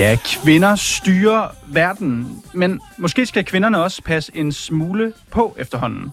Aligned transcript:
Ja, 0.00 0.16
kvinder 0.24 0.74
styrer 0.74 1.48
verden, 1.72 2.42
men 2.54 2.80
måske 2.98 3.26
skal 3.26 3.44
kvinderne 3.44 3.82
også 3.82 4.02
passe 4.02 4.32
en 4.34 4.52
smule 4.52 5.12
på 5.30 5.56
efterhånden. 5.58 6.10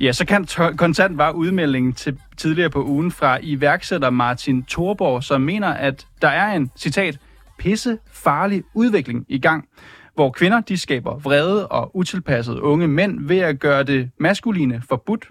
Ja, 0.00 0.12
så 0.12 0.26
kan 0.26 0.46
kontant 0.76 1.18
var 1.18 1.30
udmeldingen 1.30 1.92
til 1.92 2.18
tidligere 2.36 2.70
på 2.70 2.84
ugen 2.84 3.10
fra 3.12 3.38
iværksætter 3.42 4.10
Martin 4.10 4.64
Thorborg, 4.64 5.24
som 5.24 5.40
mener, 5.40 5.68
at 5.68 6.06
der 6.22 6.28
er 6.28 6.52
en, 6.52 6.70
citat, 6.76 7.18
pisse 7.58 7.98
farlig 8.12 8.62
udvikling 8.74 9.24
i 9.28 9.38
gang, 9.38 9.68
hvor 10.14 10.30
kvinder 10.30 10.60
de 10.60 10.78
skaber 10.78 11.18
vrede 11.18 11.68
og 11.68 11.96
utilpassede 11.96 12.62
unge 12.62 12.88
mænd 12.88 13.26
ved 13.26 13.38
at 13.38 13.60
gøre 13.60 13.82
det 13.82 14.10
maskuline 14.20 14.82
forbudt. 14.88 15.28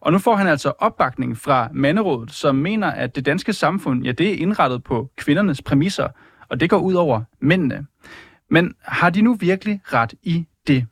Og 0.00 0.12
nu 0.12 0.18
får 0.18 0.36
han 0.36 0.46
altså 0.46 0.72
opbakning 0.78 1.38
fra 1.38 1.68
Manderådet, 1.72 2.32
som 2.32 2.56
mener, 2.56 2.90
at 2.90 3.16
det 3.16 3.26
danske 3.26 3.52
samfund, 3.52 4.04
ja, 4.04 4.12
det 4.12 4.30
er 4.30 4.36
indrettet 4.36 4.84
på 4.84 5.10
kvindernes 5.16 5.62
præmisser, 5.62 6.08
og 6.50 6.60
det 6.60 6.70
går 6.70 6.78
ud 6.78 6.94
over 6.94 7.22
mændene. 7.40 7.86
Men 8.50 8.74
har 8.82 9.10
de 9.10 9.22
nu 9.22 9.34
virkelig 9.34 9.80
ret 9.84 10.14
i 10.22 10.46
det? 10.66 10.86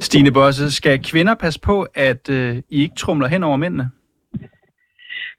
Stine 0.00 0.32
Bosse, 0.32 0.72
skal 0.72 1.04
kvinder 1.10 1.34
passe 1.34 1.60
på, 1.60 1.86
at 1.94 2.30
øh, 2.30 2.56
I 2.68 2.82
ikke 2.82 2.94
trumler 2.94 3.28
hen 3.28 3.42
over 3.42 3.56
mændene? 3.56 3.90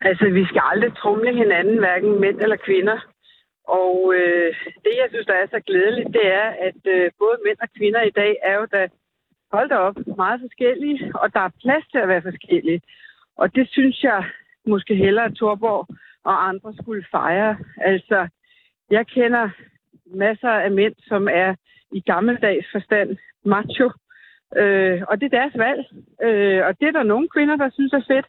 Altså, 0.02 0.26
vi 0.30 0.46
skal 0.46 0.62
aldrig 0.72 0.92
trumle 0.96 1.34
hinanden, 1.34 1.78
hverken 1.78 2.22
mænd 2.22 2.42
eller 2.42 2.58
kvinder. 2.68 2.98
Og 3.68 4.14
øh, 4.18 4.50
det, 4.84 4.94
jeg 5.02 5.08
synes, 5.10 5.26
der 5.26 5.34
er 5.34 5.48
så 5.48 5.60
glædeligt, 5.70 6.10
det 6.18 6.26
er, 6.42 6.48
at 6.68 6.82
øh, 6.96 7.12
både 7.20 7.38
mænd 7.46 7.58
og 7.62 7.70
kvinder 7.78 8.02
i 8.02 8.14
dag 8.22 8.32
er 8.44 8.56
jo 8.60 8.66
da, 8.76 8.88
hold 9.52 9.70
da 9.70 9.76
op, 9.76 9.96
meget 10.18 10.42
forskellige, 10.42 11.12
og 11.16 11.34
der 11.34 11.40
er 11.40 11.58
plads 11.64 11.86
til 11.92 11.98
at 11.98 12.08
være 12.08 12.22
forskellige. 12.22 12.82
Og 13.38 13.56
det 13.56 13.70
synes 13.70 14.04
jeg 14.04 14.26
måske 14.68 14.96
hellere, 14.96 15.26
at 15.26 15.36
Torborg 15.36 15.88
og 16.24 16.48
andre 16.50 16.74
skulle 16.82 17.06
fejre. 17.12 17.58
Altså, 17.78 18.28
jeg 18.90 19.08
kender 19.08 19.50
masser 20.06 20.50
af 20.50 20.72
mænd, 20.72 20.96
som 21.08 21.28
er 21.32 21.56
i 21.92 22.00
gammeldags 22.02 22.68
forstand 22.72 23.18
macho, 23.46 23.92
øh, 24.56 25.02
og 25.10 25.22
det 25.22 25.26
er 25.26 25.38
deres 25.40 25.58
valg. 25.58 25.82
Øh, 26.24 26.66
og 26.68 26.80
det 26.80 26.88
er 26.88 26.92
der 26.92 27.04
nogle 27.04 27.28
kvinder, 27.36 27.56
der 27.56 27.70
synes 27.70 27.94
er 27.94 28.06
fedt. 28.08 28.28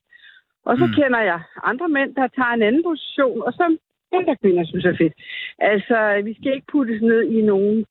Og 0.64 0.78
så 0.78 0.86
mm. 0.86 0.92
kender 0.92 1.20
jeg 1.20 1.40
andre 1.64 1.88
mænd, 1.88 2.14
der 2.14 2.26
tager 2.28 2.54
en 2.54 2.62
anden 2.62 2.82
position, 2.82 3.42
og 3.42 3.52
som 3.52 3.78
andre 4.12 4.36
kvinder 4.36 4.64
synes 4.64 4.84
er 4.84 4.96
fedt. 4.98 5.14
Altså, 5.58 6.20
vi 6.24 6.34
skal 6.34 6.54
ikke 6.54 6.72
puttes 6.72 7.02
ned 7.02 7.22
i 7.22 7.42
nogen 7.42 7.86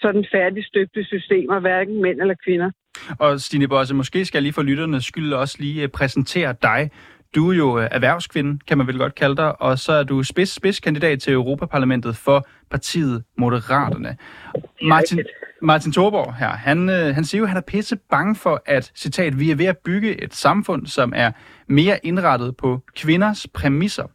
sådan 0.00 0.24
færdigstøbte 0.32 1.04
systemer, 1.04 1.60
hverken 1.60 2.02
mænd 2.02 2.20
eller 2.20 2.34
kvinder. 2.44 2.70
Og 3.18 3.40
Stine 3.40 3.68
Bosse, 3.68 3.94
måske 3.94 4.24
skal 4.24 4.38
jeg 4.38 4.42
lige 4.42 4.52
for 4.52 4.62
lytternes 4.62 5.04
skyld 5.04 5.32
også 5.32 5.56
lige 5.58 5.82
øh, 5.82 5.88
præsentere 5.88 6.54
dig. 6.62 6.90
Du 7.34 7.50
er 7.50 7.56
jo 7.56 7.78
øh, 7.78 7.88
erhvervskvinde, 7.90 8.58
kan 8.66 8.78
man 8.78 8.86
vel 8.86 8.98
godt 8.98 9.14
kalde 9.14 9.36
dig, 9.36 9.62
og 9.62 9.78
så 9.78 9.92
er 9.92 10.02
du 10.02 10.22
spids, 10.22 10.48
spidskandidat 10.48 11.20
til 11.20 11.32
Europaparlamentet 11.32 12.16
for 12.16 12.46
partiet 12.70 13.24
Moderaterne. 13.38 14.16
Martin, 14.82 15.20
Martin 15.62 15.92
Thorborg 15.92 16.34
her, 16.34 16.48
han, 16.48 16.88
øh, 16.88 17.14
han 17.14 17.24
siger 17.24 17.38
jo, 17.38 17.44
at 17.44 17.48
han 17.48 17.56
er 17.56 17.60
pisse 17.66 17.96
bange 18.10 18.34
for, 18.36 18.62
at, 18.66 18.92
citat, 18.94 19.40
vi 19.40 19.50
er 19.50 19.54
ved 19.54 19.66
at 19.66 19.78
bygge 19.78 20.22
et 20.22 20.34
samfund, 20.34 20.86
som 20.86 21.12
er 21.16 21.32
mere 21.66 21.98
indrettet 22.02 22.56
på 22.56 22.80
kvinders 22.96 23.46
præmisser. 23.54 24.06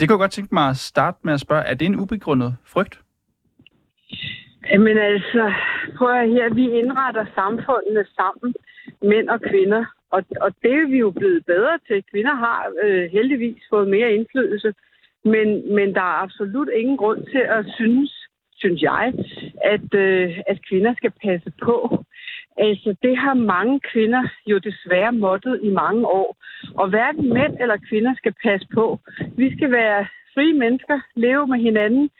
Det 0.00 0.08
kunne 0.08 0.14
jeg 0.14 0.18
godt 0.18 0.30
tænke 0.30 0.54
mig 0.54 0.68
at 0.68 0.76
starte 0.76 1.18
med 1.24 1.34
at 1.34 1.40
spørge, 1.40 1.62
er 1.62 1.74
det 1.74 1.86
en 1.86 1.96
ubegrundet 1.96 2.56
frygt? 2.64 3.00
Jamen 4.70 4.98
altså, 4.98 5.52
prøv 5.96 6.10
at 6.10 6.28
her, 6.28 6.54
vi 6.54 6.70
indretter 6.70 7.24
samfundene 7.34 8.04
sammen, 8.16 8.54
mænd 9.02 9.28
og 9.28 9.40
kvinder, 9.40 9.84
og, 10.10 10.24
og 10.40 10.50
det 10.62 10.72
er 10.72 10.86
vi 10.86 10.98
jo 10.98 11.10
blevet 11.10 11.46
bedre 11.46 11.78
til. 11.86 12.04
Kvinder 12.10 12.34
har 12.34 12.72
øh, 12.84 13.10
heldigvis 13.10 13.62
fået 13.70 13.88
mere 13.88 14.12
indflydelse, 14.12 14.74
men, 15.24 15.74
men 15.74 15.94
der 15.94 16.00
er 16.00 16.22
absolut 16.24 16.68
ingen 16.68 16.96
grund 16.96 17.26
til 17.32 17.42
at 17.56 17.66
synes, 17.76 18.12
synes 18.56 18.82
jeg, 18.82 19.12
at, 19.64 19.94
øh, 19.94 20.38
at 20.46 20.58
kvinder 20.68 20.94
skal 20.96 21.12
passe 21.24 21.52
på. 21.62 22.04
Altså, 22.58 22.96
det 23.02 23.16
har 23.16 23.34
mange 23.34 23.80
kvinder 23.80 24.28
jo 24.46 24.58
desværre 24.58 25.12
måttet 25.12 25.60
i 25.62 25.70
mange 25.70 26.06
år. 26.06 26.36
Og 26.74 26.88
hverken 26.88 27.34
mænd 27.34 27.56
eller 27.60 27.76
kvinder 27.88 28.14
skal 28.16 28.34
passe 28.42 28.66
på. 28.74 28.98
Vi 29.36 29.56
skal 29.56 29.70
være 29.70 30.06
frie 30.34 30.52
mennesker, 30.52 31.00
leve 31.14 31.46
med 31.46 31.58
hinanden, 31.58 32.10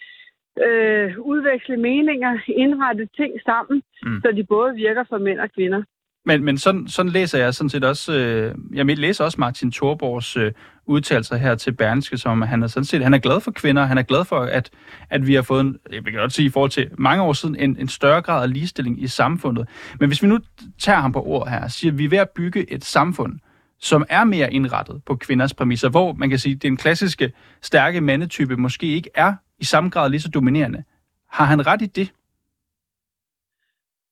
øh, 0.67 1.19
udveksle 1.19 1.77
meninger, 1.77 2.39
indrette 2.49 3.09
ting 3.17 3.33
sammen, 3.45 3.83
mm. 4.03 4.21
så 4.23 4.33
de 4.37 4.45
både 4.45 4.75
virker 4.75 5.05
for 5.09 5.19
mænd 5.19 5.41
og 5.41 5.51
kvinder. 5.55 5.83
Men, 6.27 6.45
men 6.45 6.59
sådan, 6.59 6.89
sådan 6.89 7.13
læser 7.13 7.39
jeg 7.39 7.55
sådan 7.55 7.71
set 7.71 7.85
også, 7.85 8.13
øh, 8.13 8.55
jeg 8.75 8.99
læser 8.99 9.25
også 9.25 9.41
Martin 9.41 9.73
Thorborgs 9.73 10.37
øh, 10.37 10.53
udtalelser 10.87 11.37
her 11.37 11.55
til 11.55 11.73
Berlingske, 11.73 12.19
som 12.19 12.43
han 12.43 12.63
er 12.63 12.67
sådan 12.67 12.85
set, 12.85 13.03
han 13.03 13.15
er 13.15 13.19
glad 13.19 13.41
for 13.41 13.51
kvinder, 13.51 13.85
han 13.85 13.99
er 13.99 14.03
glad 14.03 14.25
for, 14.25 14.39
at, 14.39 14.71
at 15.11 15.27
vi 15.27 15.35
har 15.35 15.43
fået, 15.43 15.61
en, 15.61 15.77
jeg 15.93 16.05
vil 16.05 16.15
godt 16.15 16.33
sige 16.33 16.47
i 16.47 16.51
forhold 16.51 16.71
til 16.71 16.91
mange 16.99 17.23
år 17.23 17.33
siden, 17.33 17.57
en, 17.57 17.77
en 17.81 17.89
større 17.89 18.23
grad 18.23 18.43
af 18.43 18.53
ligestilling 18.53 19.03
i 19.03 19.07
samfundet. 19.07 19.69
Men 20.01 20.09
hvis 20.09 20.23
vi 20.23 20.29
nu 20.29 20.39
tager 20.79 20.99
ham 20.99 21.13
på 21.13 21.23
ord 21.27 21.49
her, 21.49 21.69
siger, 21.69 21.93
at 21.93 21.99
vi 21.99 22.05
er 22.05 22.09
ved 22.09 22.19
at 22.19 22.31
bygge 22.31 22.73
et 22.73 22.85
samfund, 22.85 23.39
som 23.81 24.05
er 24.09 24.25
mere 24.25 24.53
indrettet 24.53 25.03
på 25.07 25.17
kvinders 25.17 25.55
præmisser, 25.55 25.89
hvor 25.89 26.13
man 26.13 26.31
kan 26.31 26.39
sige, 26.39 26.55
at 26.55 26.63
den 26.63 26.77
klassiske 26.77 27.33
stærke 27.63 28.01
mandetype 28.01 28.57
måske 28.57 28.87
ikke 28.87 29.11
er 29.15 29.35
i 29.59 29.65
samme 29.65 29.91
grad 29.91 30.11
lige 30.11 30.21
så 30.21 30.31
dominerende. 30.35 30.85
Har 31.31 31.45
han 31.45 31.67
ret 31.67 31.83
i 31.83 31.87
det? 31.87 32.13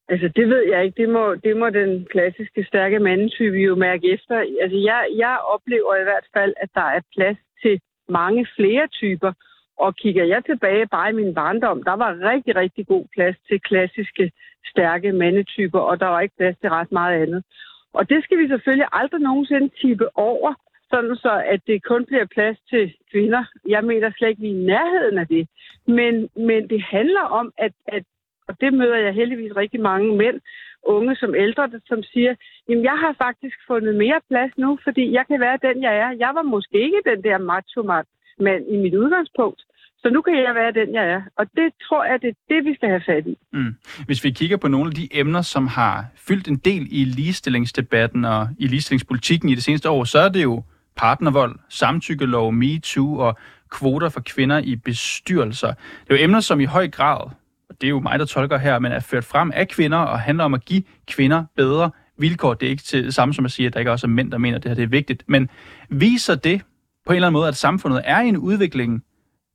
Altså, 0.09 0.29
det 0.37 0.49
ved 0.49 0.63
jeg 0.73 0.85
ikke. 0.85 1.03
Det 1.03 1.09
må, 1.09 1.35
det 1.35 1.57
må 1.57 1.71
den 1.71 2.07
klassiske 2.11 2.65
stærke 2.65 2.99
mandetype 2.99 3.57
jo 3.57 3.75
mærke 3.75 4.13
efter. 4.13 4.37
Altså, 4.63 4.79
jeg, 4.79 5.07
jeg 5.17 5.39
oplever 5.55 5.97
i 5.97 6.03
hvert 6.03 6.27
fald, 6.37 6.55
at 6.57 6.69
der 6.75 6.89
er 6.97 7.01
plads 7.17 7.39
til 7.63 7.81
mange 8.09 8.47
flere 8.57 8.87
typer. 8.87 9.33
Og 9.77 9.97
kigger 9.97 10.25
jeg 10.25 10.45
tilbage 10.45 10.87
bare 10.87 11.11
i 11.11 11.15
min 11.15 11.35
barndom, 11.35 11.83
der 11.83 11.93
var 11.93 12.19
rigtig, 12.31 12.57
rigtig 12.57 12.87
god 12.87 13.05
plads 13.15 13.37
til 13.49 13.61
klassiske, 13.61 14.33
stærke 14.67 15.13
mandetyper, 15.13 15.79
og 15.79 16.01
der 16.01 16.07
var 16.07 16.21
ikke 16.21 16.37
plads 16.37 16.57
til 16.59 16.71
ret 16.71 16.93
meget 16.93 17.23
andet. 17.23 17.45
Og 17.93 18.09
det 18.09 18.25
skal 18.25 18.39
vi 18.39 18.49
selvfølgelig 18.49 18.89
aldrig 18.93 19.21
nogensinde 19.21 19.69
tippe 19.81 20.19
over, 20.19 20.55
sådan 20.95 21.17
så 21.17 21.35
at 21.53 21.61
det 21.67 21.85
kun 21.91 22.03
bliver 22.07 22.27
plads 22.37 22.59
til 22.71 22.85
kvinder. 23.11 23.45
Jeg 23.75 23.85
mener 23.85 24.11
slet 24.11 24.29
ikke, 24.29 24.41
vi 24.41 24.51
er 24.51 24.61
i 24.61 24.67
nærheden 24.73 25.19
af 25.19 25.27
det. 25.27 25.49
Men, 25.99 26.15
men 26.49 26.61
det 26.73 26.83
handler 26.83 27.25
om, 27.41 27.47
at, 27.59 27.73
at 27.97 28.05
og 28.49 28.55
det 28.61 28.73
møder 28.75 28.97
jeg 28.97 29.15
heldigvis 29.15 29.57
rigtig 29.57 29.81
mange 29.81 30.17
mænd, 30.17 30.41
unge 30.83 31.17
som 31.17 31.35
ældre, 31.35 31.71
som 31.87 32.03
siger, 32.03 32.35
jamen 32.69 32.85
jeg 32.85 32.97
har 33.05 33.15
faktisk 33.25 33.57
fundet 33.67 33.95
mere 33.95 34.21
plads 34.31 34.53
nu, 34.59 34.79
fordi 34.85 35.13
jeg 35.13 35.25
kan 35.31 35.41
være 35.41 35.59
den, 35.67 35.83
jeg 35.83 35.95
er. 36.05 36.11
Jeg 36.25 36.33
var 36.35 36.43
måske 36.43 36.77
ikke 36.87 37.01
den 37.11 37.25
der 37.25 37.39
macho 37.39 37.83
mand 38.47 38.65
i 38.75 38.77
mit 38.77 38.95
udgangspunkt. 38.95 39.61
Så 40.03 40.11
nu 40.11 40.23
kan 40.23 40.35
jeg 40.35 40.55
være 40.55 40.73
den, 40.73 40.95
jeg 40.95 41.07
er. 41.11 41.23
Og 41.39 41.47
det 41.57 41.69
tror 41.89 42.05
jeg, 42.05 42.23
det 42.23 42.29
er 42.29 42.55
det, 42.55 42.65
vi 42.65 42.75
skal 42.75 42.89
have 42.89 43.03
fat 43.07 43.27
i. 43.27 43.37
Mm. 43.53 43.75
Hvis 44.07 44.25
vi 44.25 44.31
kigger 44.31 44.57
på 44.57 44.69
nogle 44.69 44.87
af 44.87 44.95
de 44.95 45.09
emner, 45.13 45.43
som 45.43 45.67
har 45.67 46.05
fyldt 46.29 46.49
en 46.49 46.57
del 46.57 46.87
i 46.91 47.05
ligestillingsdebatten 47.05 48.25
og 48.25 48.49
i 48.59 48.67
ligestillingspolitikken 48.67 49.49
i 49.49 49.55
det 49.55 49.63
seneste 49.63 49.91
år, 49.91 50.05
så 50.05 50.19
er 50.19 50.29
det 50.29 50.43
jo 50.43 50.63
partnervold, 50.97 51.59
samtykkelov, 51.69 52.53
MeToo 52.53 53.19
og 53.19 53.39
kvoter 53.71 54.09
for 54.09 54.21
kvinder 54.21 54.59
i 54.59 54.77
bestyrelser. 54.77 55.69
Det 55.69 56.11
er 56.11 56.17
jo 56.17 56.25
emner, 56.25 56.41
som 56.41 56.61
i 56.61 56.65
høj 56.65 56.89
grad 56.89 57.31
og 57.69 57.81
det 57.81 57.87
er 57.87 57.91
jo 57.91 58.01
mig, 58.01 58.19
der 58.19 58.25
tolker 58.25 58.59
her, 58.59 58.79
men 58.79 58.93
er 58.93 59.01
ført 59.01 59.25
frem 59.25 59.53
af 59.55 59.69
kvinder 59.69 59.99
og 59.99 60.21
handler 60.21 60.45
om 60.45 60.55
at 60.55 60.65
give 60.65 60.83
kvinder 61.09 61.45
bedre 61.57 61.91
vilkår. 62.19 62.55
Det 62.55 62.67
er 62.67 62.71
ikke 62.71 62.83
til 62.83 63.05
det 63.05 63.15
samme 63.15 63.35
som 63.35 63.45
at 63.45 63.51
sige, 63.51 63.67
at 63.67 63.73
der 63.75 63.79
ikke 63.79 63.91
også 63.91 64.07
er 64.07 64.17
mænd, 64.19 64.31
der 64.33 64.39
mener, 64.39 64.57
at 64.57 64.63
det 64.63 64.71
her 64.71 64.75
det 64.75 64.83
er 64.83 64.97
vigtigt. 65.01 65.25
Men 65.27 65.51
viser 65.91 66.35
det 66.35 66.63
på 67.07 67.13
en 67.13 67.17
eller 67.17 67.27
anden 67.27 67.39
måde, 67.39 67.49
at 67.49 67.55
samfundet 67.55 68.03
er 68.05 68.21
i 68.21 68.29
en 68.29 68.37
udvikling 68.37 69.05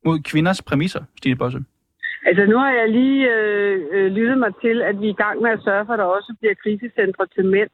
mod 0.05 0.19
kvinders 0.19 0.61
præmisser, 0.61 1.03
Stine 1.17 1.35
Bosse? 1.35 1.59
Altså 2.25 2.45
nu 2.45 2.57
har 2.57 2.71
jeg 2.71 2.89
lige 2.89 3.19
øh, 3.33 3.79
øh, 3.91 4.11
lyttet 4.11 4.37
mig 4.37 4.51
til, 4.61 4.81
at 4.81 5.01
vi 5.01 5.05
er 5.05 5.15
i 5.17 5.21
gang 5.23 5.41
med 5.41 5.51
at 5.51 5.61
sørge 5.63 5.85
for, 5.85 5.93
at 5.93 5.99
der 5.99 6.05
også 6.05 6.35
bliver 6.39 6.55
krisecentre 6.63 7.25
til 7.35 7.45
mænd, 7.45 7.69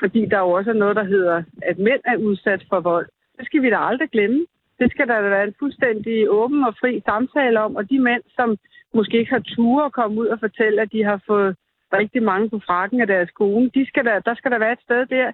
fordi 0.00 0.26
der 0.26 0.38
jo 0.38 0.50
også 0.50 0.70
er 0.70 0.82
noget, 0.82 0.96
der 0.96 1.04
hedder, 1.04 1.42
at 1.62 1.78
mænd 1.78 2.00
er 2.04 2.16
udsat 2.16 2.62
for 2.68 2.80
vold. 2.80 3.08
Det 3.38 3.46
skal 3.46 3.62
vi 3.62 3.70
da 3.70 3.78
aldrig 3.90 4.10
glemme. 4.10 4.46
Det 4.78 4.90
skal 4.90 5.08
der 5.08 5.20
være 5.20 5.44
en 5.44 5.54
fuldstændig 5.58 6.30
åben 6.30 6.64
og 6.64 6.74
fri 6.80 7.02
samtale 7.04 7.60
om, 7.60 7.76
og 7.76 7.90
de 7.90 7.98
mænd, 7.98 8.22
som 8.36 8.58
måske 8.94 9.18
ikke 9.18 9.32
har 9.32 9.44
ture 9.54 9.84
at 9.84 9.92
komme 9.92 10.20
ud 10.20 10.26
og 10.26 10.40
fortælle, 10.40 10.82
at 10.82 10.92
de 10.92 11.04
har 11.04 11.20
fået 11.26 11.56
rigtig 11.92 12.22
mange 12.22 12.50
på 12.50 12.60
frakken 12.66 13.00
af 13.00 13.06
deres 13.06 13.30
kone. 13.30 13.70
De 13.74 13.86
skal 13.86 14.04
der, 14.04 14.18
der 14.20 14.34
skal 14.34 14.50
der 14.50 14.58
være 14.58 14.72
et 14.72 14.84
sted 14.86 15.06
der. 15.06 15.32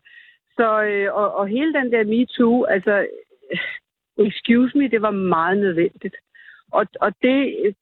Så, 0.57 0.83
øh, 0.83 1.15
og, 1.15 1.35
og 1.35 1.49
hele 1.49 1.73
den 1.73 1.93
der 1.93 2.05
MeToo, 2.05 2.65
altså, 2.65 3.07
øh, 3.53 4.27
excuse 4.27 4.79
me, 4.79 4.89
det 4.89 5.03
var 5.03 5.11
meget 5.11 5.59
nødvendigt. 5.59 6.17
Og, 6.78 6.87
og 7.00 7.11
det 7.23 7.38
øh, 7.64 7.73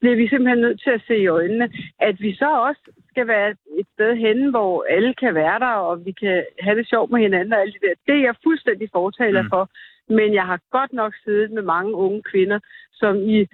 bliver 0.00 0.16
vi 0.16 0.28
simpelthen 0.28 0.60
nødt 0.60 0.80
til 0.82 0.90
at 0.90 1.02
se 1.06 1.16
i 1.18 1.26
øjnene, 1.26 1.66
at 2.08 2.16
vi 2.20 2.34
så 2.34 2.50
også 2.68 2.82
skal 3.10 3.26
være 3.26 3.50
et 3.80 3.86
sted 3.94 4.16
henne, 4.16 4.50
hvor 4.50 4.86
alle 4.88 5.14
kan 5.14 5.34
være 5.34 5.58
der, 5.58 5.74
og 5.88 6.04
vi 6.06 6.12
kan 6.12 6.44
have 6.60 6.78
det 6.78 6.88
sjovt 6.88 7.10
med 7.10 7.20
hinanden 7.20 7.52
og 7.52 7.60
alt 7.60 7.74
det 7.74 7.82
der. 7.82 7.94
Det 8.06 8.14
er 8.14 8.26
jeg 8.26 8.34
fuldstændig 8.42 8.88
fortaler 8.92 9.42
mm. 9.42 9.48
for. 9.48 9.70
Men 10.08 10.34
jeg 10.34 10.46
har 10.46 10.60
godt 10.70 10.92
nok 10.92 11.12
siddet 11.24 11.50
med 11.50 11.62
mange 11.62 11.94
unge 11.94 12.22
kvinder, 12.22 12.58
som 12.92 13.16
i 13.16 13.46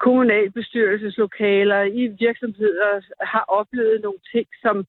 kommunalbestyrelseslokaler, 0.00 1.82
i 1.82 2.02
virksomheder 2.26 2.92
har 3.20 3.44
oplevet 3.48 4.02
nogle 4.02 4.18
ting, 4.32 4.46
som 4.62 4.86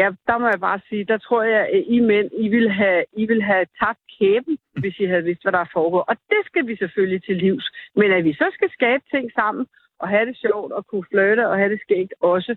ja, 0.00 0.08
der 0.28 0.38
må 0.38 0.46
jeg 0.54 0.60
bare 0.60 0.80
sige, 0.88 1.04
der 1.04 1.18
tror 1.18 1.42
jeg, 1.42 1.62
at 1.74 1.82
I 1.86 1.98
mænd, 2.00 2.28
I 2.44 2.48
vil 2.48 2.70
have, 2.70 3.04
I 3.16 3.24
vil 3.26 3.42
have 3.42 3.66
tabt 3.80 4.02
kæben, 4.18 4.58
hvis 4.80 4.98
I 4.98 5.06
havde 5.06 5.24
vidst, 5.28 5.42
hvad 5.42 5.52
der 5.52 5.58
er 5.58 5.72
foregået. 5.72 6.04
Og 6.08 6.16
det 6.32 6.42
skal 6.46 6.66
vi 6.66 6.76
selvfølgelig 6.76 7.22
til 7.22 7.36
livs. 7.36 7.66
Men 7.96 8.12
at 8.12 8.24
vi 8.24 8.32
så 8.32 8.48
skal 8.56 8.70
skabe 8.78 9.02
ting 9.14 9.32
sammen, 9.32 9.66
og 10.00 10.08
have 10.08 10.26
det 10.26 10.36
sjovt, 10.36 10.72
og 10.72 10.86
kunne 10.86 11.06
flirte, 11.10 11.48
og 11.48 11.56
have 11.56 11.70
det 11.70 11.80
skægt 11.80 12.14
også, 12.20 12.56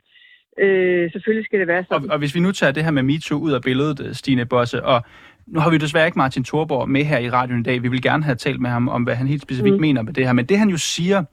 øh, 0.58 1.12
selvfølgelig 1.12 1.46
skal 1.46 1.60
det 1.60 1.68
være 1.68 1.84
sådan. 1.84 2.10
Og, 2.10 2.14
og 2.14 2.20
hvis 2.20 2.36
vi 2.36 2.40
nu 2.40 2.52
tager 2.52 2.72
det 2.72 2.84
her 2.84 2.92
med 2.92 3.04
MeToo 3.04 3.40
ud 3.40 3.52
af 3.52 3.62
billedet, 3.62 4.18
Stine 4.18 4.46
Bosse, 4.46 4.84
og 4.84 5.02
nu 5.48 5.60
har 5.60 5.70
vi 5.72 5.78
desværre 5.78 6.06
ikke 6.06 6.18
Martin 6.18 6.44
Thorborg 6.44 6.90
med 6.90 7.04
her 7.04 7.20
i 7.20 7.30
radioen 7.30 7.62
i 7.62 7.64
dag. 7.64 7.84
Vi 7.84 7.88
vil 7.88 8.02
gerne 8.02 8.24
have 8.24 8.36
talt 8.36 8.62
med 8.62 8.70
ham 8.70 8.90
om, 8.90 9.04
hvad 9.04 9.16
han 9.16 9.28
helt 9.28 9.42
specifikt 9.42 9.76
mm. 9.76 9.82
mener 9.82 10.02
med 10.02 10.14
det 10.14 10.26
her. 10.26 10.34
Men 10.34 10.46
det 10.46 10.58
han 10.58 10.70
jo 10.70 10.78
siger, 10.78 11.24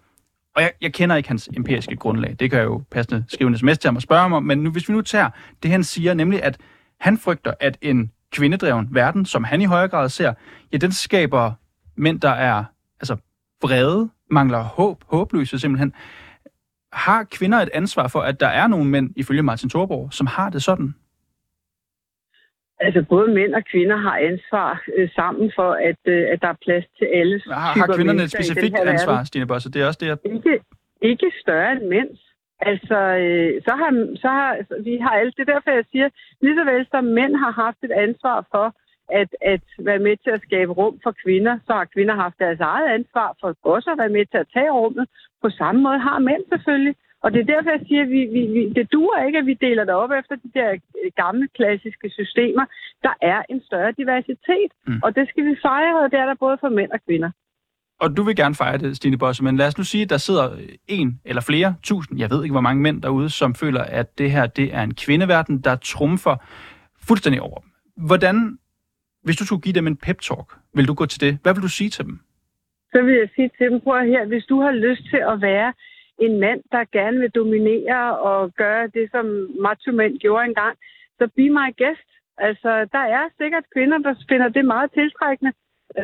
og 0.56 0.62
jeg, 0.62 0.72
jeg 0.80 0.92
kender 0.92 1.16
ikke 1.16 1.28
hans 1.28 1.48
empiriske 1.56 1.96
grundlag, 1.96 2.36
det 2.40 2.50
kan 2.50 2.58
jeg 2.58 2.66
jo 2.66 2.82
passende 2.90 3.24
skrive 3.28 3.48
en 3.48 3.58
sms 3.58 3.78
til 3.78 3.88
ham 3.88 3.96
og 3.96 4.02
spørge 4.02 4.22
ham 4.22 4.32
om, 4.32 4.42
men 4.42 4.58
nu, 4.58 4.70
hvis 4.70 4.88
vi 4.88 4.94
nu 4.94 5.00
tager 5.00 5.30
det, 5.62 5.70
han 5.70 5.84
siger, 5.84 6.14
nemlig 6.14 6.42
at 6.42 6.58
han 7.00 7.18
frygter, 7.18 7.52
at 7.60 7.78
en 7.82 8.10
kvindedreven 8.32 8.88
verden, 8.90 9.24
som 9.24 9.44
han 9.44 9.60
i 9.60 9.64
højere 9.64 9.88
grad 9.88 10.08
ser, 10.08 10.34
ja, 10.72 10.76
den 10.76 10.92
skaber 10.92 11.52
mænd, 11.96 12.20
der 12.20 12.30
er 12.30 12.64
altså 13.00 13.16
vrede, 13.62 14.10
mangler 14.30 14.62
håb, 14.62 15.04
håbløse 15.06 15.58
simpelthen. 15.58 15.92
Har 16.92 17.24
kvinder 17.24 17.58
et 17.58 17.70
ansvar 17.74 18.08
for, 18.08 18.20
at 18.20 18.40
der 18.40 18.48
er 18.48 18.66
nogle 18.66 18.90
mænd, 18.90 19.10
ifølge 19.16 19.42
Martin 19.42 19.70
Thorborg, 19.70 20.12
som 20.12 20.26
har 20.26 20.50
det 20.50 20.62
sådan? 20.62 20.94
Altså 22.80 23.02
både 23.02 23.28
mænd 23.38 23.54
og 23.54 23.64
kvinder 23.72 23.96
har 23.96 24.16
ansvar 24.30 24.82
øh, 24.96 25.08
sammen 25.18 25.52
for, 25.56 25.70
at, 25.72 26.02
øh, 26.04 26.32
at 26.32 26.42
der 26.42 26.48
er 26.48 26.58
plads 26.66 26.84
til 26.98 27.06
alle 27.14 27.40
Har, 27.46 27.72
har 27.80 27.86
kvinderne 27.96 28.22
et 28.22 28.30
specifikt 28.30 28.76
ansvar, 28.76 29.12
verden. 29.12 29.26
Stine 29.26 29.46
Bosse? 29.46 29.70
Det 29.72 29.82
er 29.82 29.86
også 29.86 29.98
det, 30.02 30.06
jeg... 30.06 30.18
Ikke, 30.24 30.60
ikke 31.02 31.32
større 31.42 31.72
end 31.72 31.84
mænds. 31.96 32.20
Altså, 32.60 32.98
øh, 33.22 33.62
så 33.66 33.72
har, 33.80 33.90
så 34.22 34.28
har 34.28 34.50
vi 34.82 34.98
har 35.04 35.14
alt. 35.20 35.36
Det 35.36 35.48
er 35.48 35.52
derfor, 35.54 35.70
jeg 35.70 35.84
siger, 35.92 36.08
lige 36.40 36.56
så 36.58 36.64
vel 36.72 36.86
som 36.90 37.04
mænd 37.04 37.36
har 37.36 37.52
haft 37.64 37.78
et 37.82 37.94
ansvar 38.06 38.46
for 38.52 38.66
at, 39.20 39.30
at 39.40 39.64
være 39.78 39.98
med 39.98 40.16
til 40.16 40.30
at 40.30 40.42
skabe 40.46 40.72
rum 40.72 41.00
for 41.02 41.12
kvinder, 41.24 41.58
så 41.66 41.72
har 41.72 41.84
kvinder 41.94 42.14
haft 42.14 42.38
deres 42.38 42.60
eget 42.60 42.88
ansvar 42.98 43.36
for 43.40 43.56
også 43.62 43.90
at 43.90 43.98
være 43.98 44.14
med 44.16 44.26
til 44.26 44.38
at 44.38 44.50
tage 44.54 44.70
rummet. 44.70 45.06
På 45.42 45.50
samme 45.50 45.80
måde 45.82 45.98
har 45.98 46.18
mænd 46.18 46.42
selvfølgelig. 46.52 46.94
Og 47.26 47.32
det 47.32 47.40
er 47.40 47.52
derfor, 47.54 47.70
jeg 47.70 47.84
siger, 47.88 48.02
at 48.02 48.10
vi, 48.16 48.20
vi, 48.34 48.42
vi, 48.54 48.62
det 48.78 48.92
duer 48.92 49.26
ikke, 49.26 49.38
at 49.38 49.46
vi 49.46 49.54
deler 49.54 49.84
det 49.84 49.94
op 49.94 50.10
efter 50.20 50.34
de 50.44 50.50
der 50.54 50.70
øh, 50.72 51.10
gamle 51.16 51.48
klassiske 51.56 52.10
systemer. 52.10 52.64
Der 53.02 53.14
er 53.22 53.42
en 53.48 53.60
større 53.68 53.92
diversitet, 53.92 54.70
mm. 54.86 55.00
og 55.04 55.16
det 55.16 55.28
skal 55.28 55.44
vi 55.44 55.54
fejre, 55.62 56.04
og 56.04 56.10
det 56.10 56.18
er 56.18 56.26
der 56.26 56.34
både 56.34 56.56
for 56.60 56.68
mænd 56.68 56.90
og 56.90 57.00
kvinder. 57.06 57.30
Og 58.00 58.16
du 58.16 58.22
vil 58.22 58.36
gerne 58.36 58.54
fejre 58.54 58.78
det, 58.78 58.96
Stine 58.96 59.18
Bosse, 59.18 59.44
men 59.44 59.56
lad 59.56 59.66
os 59.66 59.78
nu 59.78 59.84
sige, 59.84 60.02
at 60.02 60.10
der 60.10 60.16
sidder 60.16 60.56
en 60.88 61.20
eller 61.24 61.42
flere 61.42 61.74
tusind, 61.82 62.18
jeg 62.18 62.30
ved 62.30 62.42
ikke, 62.42 62.52
hvor 62.52 62.60
mange 62.68 62.82
mænd 62.82 63.02
derude, 63.02 63.30
som 63.30 63.54
føler, 63.54 63.82
at 63.82 64.18
det 64.18 64.30
her 64.30 64.46
det 64.46 64.74
er 64.74 64.82
en 64.82 64.94
kvindeverden, 64.94 65.60
der 65.60 65.76
trumfer 65.76 66.36
fuldstændig 67.08 67.40
over 67.42 67.58
dem. 67.58 67.70
Hvordan, 68.06 68.58
hvis 69.22 69.36
du 69.36 69.44
skulle 69.44 69.62
give 69.62 69.74
dem 69.78 69.86
en 69.86 69.96
pep-talk, 70.06 70.48
vil 70.74 70.88
du 70.88 70.94
gå 70.94 71.06
til 71.06 71.20
det? 71.20 71.38
Hvad 71.42 71.54
vil 71.54 71.62
du 71.62 71.68
sige 71.68 71.90
til 71.90 72.04
dem? 72.04 72.20
Så 72.92 73.02
vil 73.02 73.14
jeg 73.14 73.28
sige 73.34 73.50
til 73.58 73.70
dem, 73.70 73.80
prøv 73.80 74.04
her, 74.04 74.26
hvis 74.26 74.44
du 74.44 74.60
har 74.60 74.72
lyst 74.72 75.02
til 75.10 75.22
at 75.32 75.40
være 75.40 75.72
en 76.18 76.40
mand, 76.40 76.62
der 76.72 76.84
gerne 76.92 77.18
vil 77.20 77.30
dominere 77.30 78.18
og 78.18 78.54
gøre 78.54 78.86
det, 78.86 79.10
som 79.10 79.26
macho-mænd 79.60 80.18
gjorde 80.18 80.44
engang, 80.44 80.76
så 81.18 81.28
be 81.36 81.50
my 81.50 81.68
guest. 81.78 82.08
Altså, 82.38 82.88
der 82.92 83.04
er 83.18 83.24
sikkert 83.38 83.64
kvinder, 83.74 83.98
der 83.98 84.14
finder 84.28 84.48
det 84.48 84.64
meget 84.64 84.92
tiltrækkende, 84.92 85.52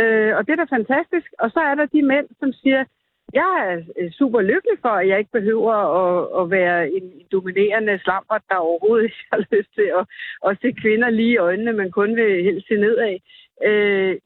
øh, 0.01 0.37
og 0.37 0.47
det 0.47 0.53
er 0.53 0.61
da 0.65 0.77
fantastisk. 0.77 1.29
Og 1.39 1.51
så 1.51 1.61
er 1.61 1.75
der 1.75 1.87
de 1.87 2.03
mænd, 2.03 2.27
som 2.41 2.53
siger, 2.53 2.85
jeg 3.33 3.51
er 3.69 3.83
øh, 3.99 4.11
super 4.11 4.41
lykkelig 4.41 4.79
for, 4.83 4.89
at 4.89 5.09
jeg 5.09 5.19
ikke 5.19 5.39
behøver 5.39 5.75
at, 6.03 6.43
at 6.43 6.51
være 6.51 6.91
en 6.91 7.13
dominerende 7.33 7.99
slamper, 8.05 8.39
der 8.51 8.57
overhovedet 8.57 9.05
ikke 9.05 9.25
har 9.33 9.45
lyst 9.53 9.75
til 9.75 9.89
at, 9.99 10.05
at 10.49 10.59
se 10.63 10.73
kvinder 10.83 11.11
lige 11.11 11.33
i 11.33 11.45
øjnene, 11.49 11.73
men 11.73 11.91
kun 11.91 12.17
vil 12.17 12.45
helst 12.45 12.69
se 12.69 12.75
nedad. 12.75 13.19
Øh, 13.69 14.17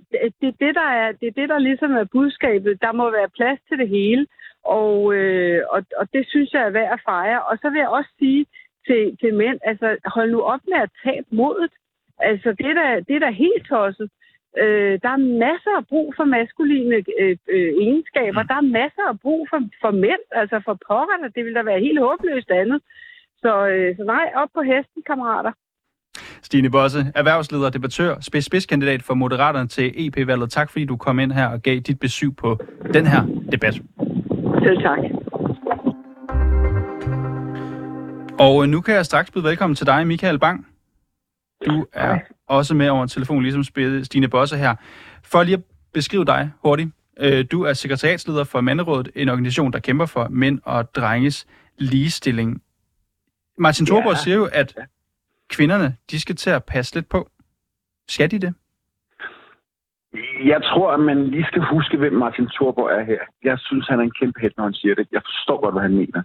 det, 0.40 0.54
det, 0.60 0.74
der 0.74 0.88
er, 1.00 1.12
det 1.12 1.26
er 1.28 1.38
det, 1.40 1.48
der 1.48 1.58
ligesom 1.58 1.92
er 1.92 2.04
budskabet. 2.04 2.80
Der 2.80 2.92
må 2.92 3.10
være 3.10 3.36
plads 3.38 3.58
til 3.68 3.78
det 3.78 3.88
hele. 3.88 4.26
Og, 4.66 5.14
øh, 5.14 5.62
og, 5.74 5.80
og 6.00 6.08
det 6.12 6.24
synes 6.28 6.52
jeg 6.52 6.62
er 6.62 6.70
værd 6.70 6.92
at 6.92 7.04
fejre. 7.04 7.42
Og 7.42 7.58
så 7.62 7.70
vil 7.70 7.78
jeg 7.78 7.88
også 7.88 8.10
sige 8.18 8.46
til, 8.86 9.16
til 9.20 9.34
mænd, 9.34 9.58
altså 9.64 9.96
hold 10.04 10.30
nu 10.30 10.40
op 10.42 10.60
med 10.70 10.78
at 10.86 10.90
tabe 11.04 11.26
modet. 11.30 11.72
Altså 12.18 12.48
det 12.58 12.66
er 12.66 12.74
da, 12.82 13.00
det 13.08 13.14
er 13.16 13.24
da 13.26 13.30
helt 13.30 13.66
tosset. 13.68 14.10
Øh, 14.62 14.94
der 15.04 15.10
er 15.16 15.26
masser 15.46 15.72
af 15.80 15.86
brug 15.86 16.14
for 16.16 16.24
maskuline 16.24 16.96
øh, 17.20 17.36
øh, 17.54 17.70
egenskaber. 17.84 18.42
Mm. 18.42 18.48
Der 18.48 18.56
er 18.62 18.72
masser 18.80 19.04
af 19.12 19.20
brug 19.20 19.46
for, 19.50 19.60
for 19.82 19.90
mænd, 19.90 20.22
altså 20.40 20.56
for 20.64 20.78
pokkerne. 20.88 21.32
Det 21.34 21.44
vil 21.44 21.54
da 21.54 21.62
være 21.62 21.80
helt 21.86 22.00
håbløst 22.00 22.50
andet. 22.50 22.80
Så, 23.42 23.52
øh, 23.72 23.96
så 23.96 24.04
nej, 24.04 24.26
op 24.34 24.48
på 24.54 24.62
hesten, 24.62 25.02
kammerater. 25.06 25.52
Stine 26.42 26.70
Bosse, 26.70 27.00
erhvervsleder, 27.14 27.70
debattør, 27.70 28.20
spids 28.20 28.44
spidskandidat 28.44 29.02
for 29.02 29.14
Moderaterne 29.14 29.68
til 29.68 30.06
EP-valget. 30.06 30.50
Tak 30.50 30.70
fordi 30.70 30.84
du 30.84 30.96
kom 30.96 31.18
ind 31.18 31.32
her 31.32 31.46
og 31.46 31.62
gav 31.62 31.78
dit 31.78 32.00
besøg 32.00 32.36
på 32.36 32.58
den 32.94 33.06
her 33.06 33.22
debat. 33.52 33.74
Selv 34.62 34.82
tak. 34.82 34.98
Og 38.38 38.62
øh, 38.62 38.68
nu 38.68 38.80
kan 38.80 38.94
jeg 38.94 39.06
straks 39.06 39.30
byde 39.30 39.44
velkommen 39.44 39.74
til 39.74 39.86
dig, 39.86 40.06
Michael 40.06 40.38
Bang. 40.38 40.66
Du 41.66 41.86
er 41.92 42.06
Hej. 42.06 42.24
også 42.46 42.74
med 42.74 42.88
over 42.88 43.06
telefon, 43.06 43.42
ligesom 43.42 43.64
Stine 44.04 44.28
Bosse 44.28 44.56
her. 44.56 44.74
For 45.22 45.42
lige 45.42 45.54
at 45.54 45.62
beskrive 45.92 46.24
dig 46.24 46.50
hurtigt. 46.64 46.90
Øh, 47.20 47.44
du 47.50 47.62
er 47.62 47.72
sekretariatsleder 47.72 48.44
for 48.44 48.60
Manderådet, 48.60 49.08
en 49.14 49.28
organisation, 49.28 49.72
der 49.72 49.78
kæmper 49.78 50.06
for 50.06 50.28
mænd 50.28 50.60
og 50.64 50.94
drenges 50.94 51.46
ligestilling. 51.78 52.62
Martin 53.58 53.86
Thorborg 53.86 54.12
ja. 54.12 54.18
siger 54.18 54.36
jo, 54.36 54.48
at 54.52 54.74
kvinderne, 55.48 55.96
de 56.10 56.20
skal 56.20 56.36
til 56.36 56.50
at 56.50 56.64
passe 56.64 56.94
lidt 56.94 57.08
på. 57.08 57.30
Skal 58.08 58.30
de 58.30 58.38
det? 58.38 58.54
Jeg 60.44 60.62
tror, 60.62 60.90
at 60.92 61.00
man 61.00 61.26
lige 61.26 61.44
skal 61.44 61.62
huske, 61.62 61.96
hvem 61.96 62.12
Martin 62.12 62.48
Thorborg 62.48 62.90
er 62.98 63.04
her. 63.04 63.18
Jeg 63.44 63.58
synes, 63.58 63.88
han 63.88 63.98
er 63.98 64.02
en 64.02 64.18
kæmpe 64.20 64.40
helt, 64.40 64.56
når 64.56 64.64
han 64.64 64.74
siger 64.74 64.94
det. 64.94 65.06
Jeg 65.12 65.22
forstår 65.24 65.60
godt, 65.60 65.74
hvad 65.74 65.82
han 65.82 65.96
mener. 65.96 66.22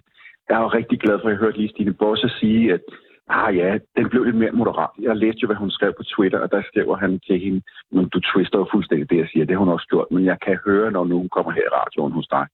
Jeg 0.48 0.56
er 0.56 0.60
jo 0.60 0.68
rigtig 0.68 1.00
glad 1.00 1.18
for, 1.18 1.28
at 1.28 1.32
jeg 1.32 1.38
hørte 1.38 1.58
lige 1.58 1.68
Stine 1.68 1.92
Bosse 1.92 2.28
sige, 2.28 2.72
at 2.72 2.80
ah 3.28 3.56
ja, 3.56 3.78
den 3.96 4.08
blev 4.08 4.24
lidt 4.24 4.36
mere 4.36 4.52
moderat. 4.52 4.90
Jeg 5.00 5.16
læste 5.16 5.38
jo, 5.42 5.46
hvad 5.46 5.56
hun 5.56 5.70
skrev 5.70 5.92
på 5.96 6.02
Twitter, 6.02 6.38
og 6.38 6.52
der 6.52 6.62
skriver 6.62 6.96
han 6.96 7.20
til 7.26 7.38
hende, 7.40 7.62
men 7.92 8.08
du 8.08 8.20
twister 8.20 8.58
jo 8.58 8.66
fuldstændig 8.72 9.10
det, 9.10 9.18
jeg 9.18 9.28
siger. 9.32 9.44
Det 9.44 9.54
har 9.54 9.64
hun 9.64 9.74
også 9.76 9.86
gjort, 9.86 10.10
men 10.10 10.24
jeg 10.24 10.36
kan 10.40 10.58
høre, 10.64 10.90
når 10.90 11.04
nogen 11.04 11.28
kommer 11.28 11.52
her 11.52 11.62
i 11.62 11.74
radioen 11.78 12.12
hos 12.12 12.26
dig, 12.26 12.46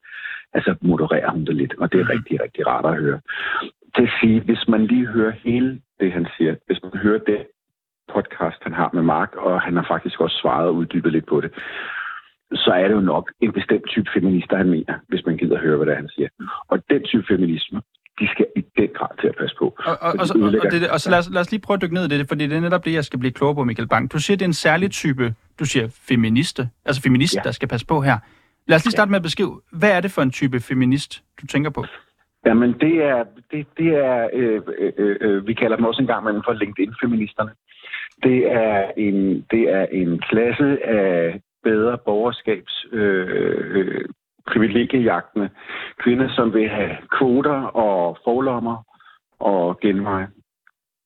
altså 0.53 0.75
modererer 0.81 1.31
hun 1.31 1.45
det 1.45 1.57
lidt, 1.57 1.75
og 1.79 1.93
det 1.93 2.01
er 2.01 2.09
rigtig, 2.09 2.41
rigtig 2.43 2.67
rart 2.67 2.87
at 2.87 3.01
høre. 3.03 3.21
Det 3.97 4.03
at 4.03 4.15
sige, 4.21 4.41
hvis 4.41 4.69
man 4.69 4.87
lige 4.87 5.07
hører 5.07 5.33
hele 5.45 5.81
det, 6.01 6.13
han 6.13 6.27
siger, 6.37 6.55
hvis 6.67 6.83
man 6.83 6.93
hører 6.93 7.19
det 7.19 7.47
podcast, 8.19 8.59
han 8.67 8.75
har 8.81 8.91
med 8.97 9.05
Mark, 9.15 9.31
og 9.47 9.61
han 9.67 9.75
har 9.77 9.87
faktisk 9.95 10.21
også 10.21 10.37
svaret 10.43 10.67
og 10.69 10.75
uddybet 10.75 11.13
lidt 11.13 11.27
på 11.33 11.41
det, 11.41 11.51
så 12.53 12.71
er 12.81 12.89
det 12.89 12.95
jo 12.95 13.01
nok 13.01 13.27
en 13.41 13.53
bestemt 13.53 13.87
type 13.89 14.11
feminister, 14.15 14.57
han 14.57 14.71
mener, 14.77 14.95
hvis 15.09 15.23
man 15.27 15.37
gider 15.37 15.59
høre, 15.61 15.77
hvad 15.77 15.87
det 15.87 15.93
er, 15.93 15.97
han 15.97 16.09
siger. 16.09 16.29
Og 16.69 16.77
den 16.91 17.03
type 17.05 17.25
feminisme, 17.29 17.79
de 18.21 18.29
skal 18.33 18.47
i 18.57 18.63
den 18.79 18.91
grad 18.99 19.13
til 19.21 19.29
at 19.29 19.37
passe 19.41 19.57
på. 19.59 19.67
Og, 19.91 19.97
og, 20.01 20.13
og, 20.21 20.27
og, 20.43 20.49
og, 20.63 20.71
det, 20.73 20.91
og 20.95 21.01
så 21.01 21.11
lad 21.11 21.19
os, 21.19 21.29
lad 21.31 21.41
os 21.41 21.51
lige 21.51 21.61
prøve 21.61 21.75
at 21.75 21.83
dykke 21.83 21.95
ned 21.95 22.05
i 22.05 22.19
det, 22.19 22.29
fordi 22.29 22.47
det 22.47 22.57
er 22.57 22.61
netop 22.61 22.85
det, 22.85 22.93
jeg 22.93 23.05
skal 23.05 23.19
blive 23.19 23.33
klogere 23.33 23.55
på, 23.55 23.65
Michael 23.65 23.89
Bang. 23.89 24.13
Du 24.13 24.19
siger, 24.19 24.37
det 24.37 24.45
er 24.45 24.49
en 24.49 24.63
særlig 24.69 24.91
type, 24.91 25.35
du 25.61 25.65
siger 25.65 25.87
feministe, 26.09 26.63
altså 26.85 27.03
feminist, 27.03 27.37
ja. 27.37 27.41
der 27.45 27.53
skal 27.53 27.69
passe 27.69 27.87
på 27.87 28.01
her. 28.01 28.19
Lad 28.69 28.77
os 28.77 28.85
lige 28.85 28.93
starte 28.93 29.11
med 29.11 29.17
at 29.17 29.23
beskrive, 29.23 29.61
hvad 29.73 29.93
er 29.97 30.01
det 30.01 30.11
for 30.11 30.23
en 30.23 30.31
type 30.31 30.61
feminist, 30.61 31.23
du 31.41 31.47
tænker 31.47 31.71
på? 31.71 31.85
Jamen, 32.47 32.73
det 32.73 32.95
er, 33.13 33.25
det, 33.51 33.67
det 33.79 33.89
er 33.89 34.29
øh, 34.33 34.61
øh, 34.79 35.17
øh, 35.21 35.47
vi 35.47 35.55
kalder 35.55 35.77
dem 35.77 35.85
også 35.85 36.03
engang 36.03 36.25
mellem 36.25 36.43
for 36.45 36.53
LinkedIn-feministerne. 36.53 37.51
Det 38.23 38.53
er 38.53 38.91
en, 38.97 39.47
det 39.51 39.63
er 39.71 39.87
en 39.93 40.19
klasse 40.19 40.87
af 40.87 41.41
bedre 41.63 41.99
borgerskabs 42.05 42.87
øh, 42.93 43.27
øh, 43.77 44.05
privilegiejagtende 44.47 45.49
kvinder, 46.03 46.29
som 46.37 46.55
vil 46.55 46.69
have 46.69 46.97
kvoter 47.19 47.61
og 47.63 48.19
forlommer 48.25 48.77
og 49.41 49.81
genveje. 49.81 50.29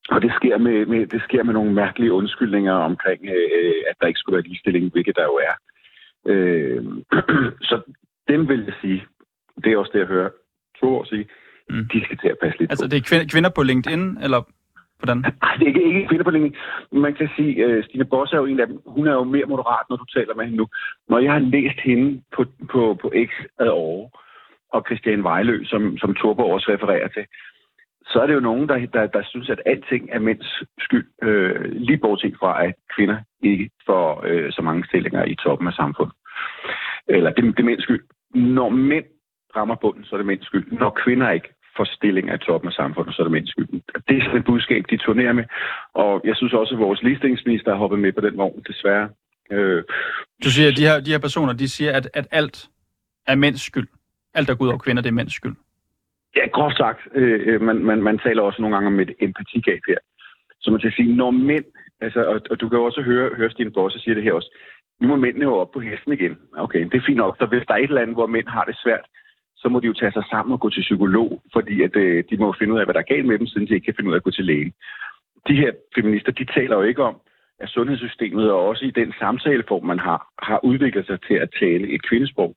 Og 0.08 0.22
det 0.22 0.32
sker 0.36 0.58
med, 0.58 0.86
med, 0.86 1.06
det 1.06 1.22
sker 1.22 1.42
med 1.42 1.54
nogle 1.54 1.72
mærkelige 1.72 2.12
undskyldninger 2.12 2.72
omkring, 2.72 3.20
øh, 3.24 3.82
at 3.90 3.96
der 4.00 4.06
ikke 4.06 4.18
skulle 4.18 4.36
være 4.36 4.48
ligestilling, 4.48 4.92
hvilket 4.92 5.16
der 5.16 5.24
jo 5.24 5.40
er. 5.48 5.54
Øh, 6.26 6.84
så 7.68 7.80
dem 8.28 8.48
vil 8.48 8.64
jeg 8.64 8.74
sige, 8.80 9.04
det 9.64 9.72
er 9.72 9.78
også 9.78 9.90
det, 9.92 9.98
jeg 9.98 10.06
hører 10.06 10.30
to 10.80 10.96
år 10.96 11.04
sige, 11.04 11.26
mm. 11.70 11.88
de 11.92 12.04
skal 12.04 12.18
til 12.18 12.28
at 12.28 12.38
passe 12.42 12.58
lidt 12.58 12.70
Altså 12.70 12.84
på. 12.84 12.88
det 12.88 12.96
er 12.96 13.28
kvinder 13.32 13.50
på 13.50 13.62
LinkedIn, 13.62 14.18
eller 14.22 14.42
Hvordan? 15.02 15.20
Nej, 15.42 15.54
det 15.58 15.62
er 15.64 15.66
ikke, 15.66 15.84
ikke 15.84 16.08
kvinder. 16.08 16.50
Man 16.92 17.14
kan 17.14 17.28
sige, 17.36 17.64
at 17.64 17.78
uh, 17.78 17.84
Stine 17.84 18.04
Boss 18.04 18.32
er 18.32 18.36
jo 18.36 18.44
en 18.46 18.60
af 18.60 18.66
dem. 18.66 18.78
Hun 18.86 19.06
er 19.06 19.12
jo 19.12 19.24
mere 19.24 19.46
moderat, 19.46 19.86
når 19.90 19.96
du 19.96 20.04
taler 20.04 20.34
med 20.34 20.44
hende 20.44 20.56
nu. 20.56 20.66
Når 21.08 21.18
jeg 21.18 21.32
har 21.32 21.38
læst 21.38 21.80
hende 21.80 22.22
på, 22.36 22.44
på, 22.72 22.98
på 23.02 23.12
X 23.26 23.30
ad 23.60 23.68
år, 23.68 24.18
og 24.72 24.84
Christian 24.86 25.24
Vejlø, 25.24 25.64
som, 25.64 25.98
som 25.98 26.14
Torborg 26.14 26.52
også 26.52 26.72
refererer 26.72 27.08
til, 27.08 27.24
så 28.06 28.20
er 28.20 28.26
det 28.26 28.34
jo 28.34 28.40
nogen, 28.40 28.68
der, 28.68 28.86
der, 28.86 29.06
der 29.06 29.22
synes, 29.24 29.50
at 29.50 29.62
alting 29.66 30.08
er 30.12 30.18
mænds 30.18 30.62
skyld, 30.78 31.06
øh, 31.22 31.72
lige 31.72 31.98
bortset 31.98 32.36
fra, 32.38 32.64
at 32.64 32.74
kvinder 32.96 33.18
ikke 33.42 33.70
får 33.86 34.22
øh, 34.26 34.52
så 34.52 34.62
mange 34.62 34.86
stillinger 34.88 35.24
i 35.24 35.34
toppen 35.34 35.68
af 35.68 35.74
samfundet. 35.74 36.14
Eller 37.08 37.30
det, 37.32 37.44
det 37.44 37.58
er 37.58 37.70
mænds 37.72 37.82
skyld. 37.82 38.04
Når 38.34 38.68
mænd 38.68 39.04
rammer 39.56 39.74
bunden, 39.74 40.04
så 40.04 40.14
er 40.14 40.18
det 40.18 40.26
mænds 40.26 40.46
skyld. 40.46 40.72
Når 40.72 40.90
kvinder 41.04 41.30
ikke 41.30 41.48
får 41.76 41.84
stillinger 41.84 42.34
i 42.34 42.38
toppen 42.38 42.68
af 42.68 42.74
samfundet, 42.74 43.14
så 43.14 43.22
er 43.22 43.24
det 43.24 43.32
mænds 43.32 43.50
skyld. 43.50 43.68
Det 44.08 44.16
er 44.18 44.22
sådan 44.24 44.38
et 44.38 44.44
budskab, 44.44 44.84
de 44.90 44.96
turnerer 44.96 45.32
med. 45.32 45.44
Og 45.94 46.20
jeg 46.24 46.36
synes 46.36 46.52
også, 46.52 46.74
at 46.74 46.80
vores 46.80 47.02
ligestillingsminister 47.02 47.70
har 47.70 47.78
hoppet 47.78 47.98
med 47.98 48.12
på 48.12 48.20
den 48.20 48.36
vogn, 48.38 48.62
desværre. 48.68 49.08
Øh, 49.50 49.82
Du 50.44 50.50
siger, 50.50 50.68
at 50.68 50.76
de 50.76 50.86
her, 50.86 51.00
de 51.00 51.10
her 51.10 51.18
personer, 51.18 51.52
de 51.52 51.68
siger, 51.68 51.92
at, 51.92 52.10
at 52.14 52.26
alt 52.30 52.68
er 53.26 53.34
mænds 53.34 53.62
skyld. 53.62 53.88
Alt, 54.34 54.48
der 54.48 54.54
går 54.54 54.64
ud 54.64 54.70
over 54.70 54.78
kvinder, 54.78 55.02
det 55.02 55.08
er 55.08 55.20
mænds 55.22 55.34
skyld. 55.34 55.56
Ja, 56.36 56.46
groft 56.46 56.76
sagt. 56.76 57.00
Øh, 57.14 57.60
man, 57.60 57.76
man, 57.76 58.02
man 58.02 58.18
taler 58.18 58.42
også 58.42 58.62
nogle 58.62 58.76
gange 58.76 58.86
om 58.86 59.00
et 59.00 59.12
empatigab 59.20 59.80
her. 59.88 59.98
Så 60.60 60.70
man 60.70 60.80
skal 60.80 60.92
sige, 60.92 61.16
når 61.16 61.30
mænd, 61.30 61.64
altså, 62.00 62.20
og, 62.24 62.40
og 62.50 62.60
du 62.60 62.68
kan 62.68 62.78
jo 62.78 62.84
også 62.84 63.02
høre, 63.02 63.30
høre 63.36 63.50
Stine 63.50 63.70
Bosse 63.70 63.98
sige 63.98 64.14
det 64.14 64.22
her 64.22 64.32
også, 64.32 64.58
nu 65.00 65.08
må 65.08 65.16
mændene 65.16 65.44
jo 65.44 65.54
op 65.54 65.70
på 65.70 65.80
hesten 65.80 66.12
igen. 66.12 66.38
Okay, 66.56 66.84
det 66.84 66.94
er 66.94 67.06
fint 67.06 67.16
nok. 67.16 67.36
Så 67.38 67.46
hvis 67.46 67.62
der 67.68 67.74
er 67.74 67.78
et 67.78 67.82
eller 67.82 68.00
andet, 68.00 68.16
hvor 68.16 68.26
mænd 68.26 68.48
har 68.48 68.64
det 68.64 68.76
svært, 68.84 69.04
så 69.62 69.68
må 69.68 69.80
de 69.80 69.86
jo 69.86 69.92
tage 69.92 70.12
sig 70.12 70.24
sammen 70.30 70.52
og 70.52 70.60
gå 70.60 70.70
til 70.70 70.80
psykolog, 70.80 71.42
fordi 71.52 71.82
at, 71.82 71.96
øh, 71.96 72.24
de 72.30 72.36
må 72.36 72.54
finde 72.58 72.74
ud 72.74 72.78
af, 72.78 72.86
hvad 72.86 72.94
der 72.94 73.00
er 73.00 73.12
galt 73.14 73.26
med 73.26 73.38
dem, 73.38 73.46
siden 73.46 73.66
de 73.68 73.74
ikke 73.74 73.84
kan 73.84 73.94
finde 73.96 74.08
ud 74.10 74.14
af 74.14 74.20
at 74.20 74.26
gå 74.28 74.30
til 74.30 74.44
læge. 74.44 74.72
De 75.48 75.54
her 75.62 75.72
feminister, 75.94 76.32
de 76.32 76.44
taler 76.44 76.76
jo 76.76 76.82
ikke 76.82 77.02
om, 77.02 77.16
at 77.60 77.68
sundhedssystemet 77.68 78.50
og 78.50 78.68
også 78.68 78.84
i 78.84 78.90
den 78.90 79.14
samtaleform, 79.18 79.84
man 79.84 79.98
har, 79.98 80.18
har 80.42 80.64
udviklet 80.64 81.06
sig 81.06 81.18
til 81.28 81.34
at 81.34 81.48
tale 81.60 81.94
et 81.94 82.02
kvindesprog. 82.08 82.56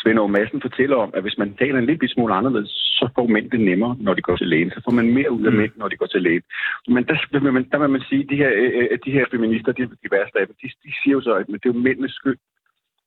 Svend 0.00 0.18
Aage 0.18 0.32
Madsen 0.32 0.60
fortæller 0.60 0.96
om, 0.96 1.10
at 1.16 1.22
hvis 1.22 1.38
man 1.38 1.54
taler 1.54 1.78
en 1.78 1.86
lille 1.86 2.08
smule 2.08 2.34
anderledes, 2.34 2.70
så 2.70 3.08
får 3.14 3.26
mænd 3.26 3.50
det 3.50 3.60
nemmere, 3.60 3.96
når 4.00 4.14
de 4.14 4.22
går 4.22 4.36
til 4.36 4.48
lægen. 4.48 4.70
Så 4.70 4.80
får 4.84 4.92
man 4.92 5.14
mere 5.14 5.30
ud 5.32 5.44
af 5.46 5.52
Mm. 5.52 5.58
mænd, 5.58 5.72
når 5.76 5.88
de 5.88 5.96
går 5.96 6.06
til 6.06 6.22
lægen. 6.22 6.42
Men 6.88 7.04
der, 7.04 7.40
vil 7.40 7.52
man, 7.52 7.64
der 7.72 7.78
vil 7.78 7.90
man 7.90 8.00
sige, 8.08 8.22
at 8.22 8.30
de 8.30 8.36
her, 8.36 8.50
øh, 8.54 8.98
de 9.04 9.10
her 9.10 9.24
feminister, 9.30 9.72
de, 9.72 9.82
de 9.82 10.08
værste 10.10 10.38
af 10.40 10.46
dem, 10.46 10.56
de, 10.62 10.68
de 10.84 10.92
siger 11.02 11.14
jo 11.14 11.20
så, 11.20 11.32
at 11.34 11.46
det 11.46 11.54
er 11.54 11.72
jo 11.74 11.84
mændenes 11.86 12.12
skyld. 12.12 12.38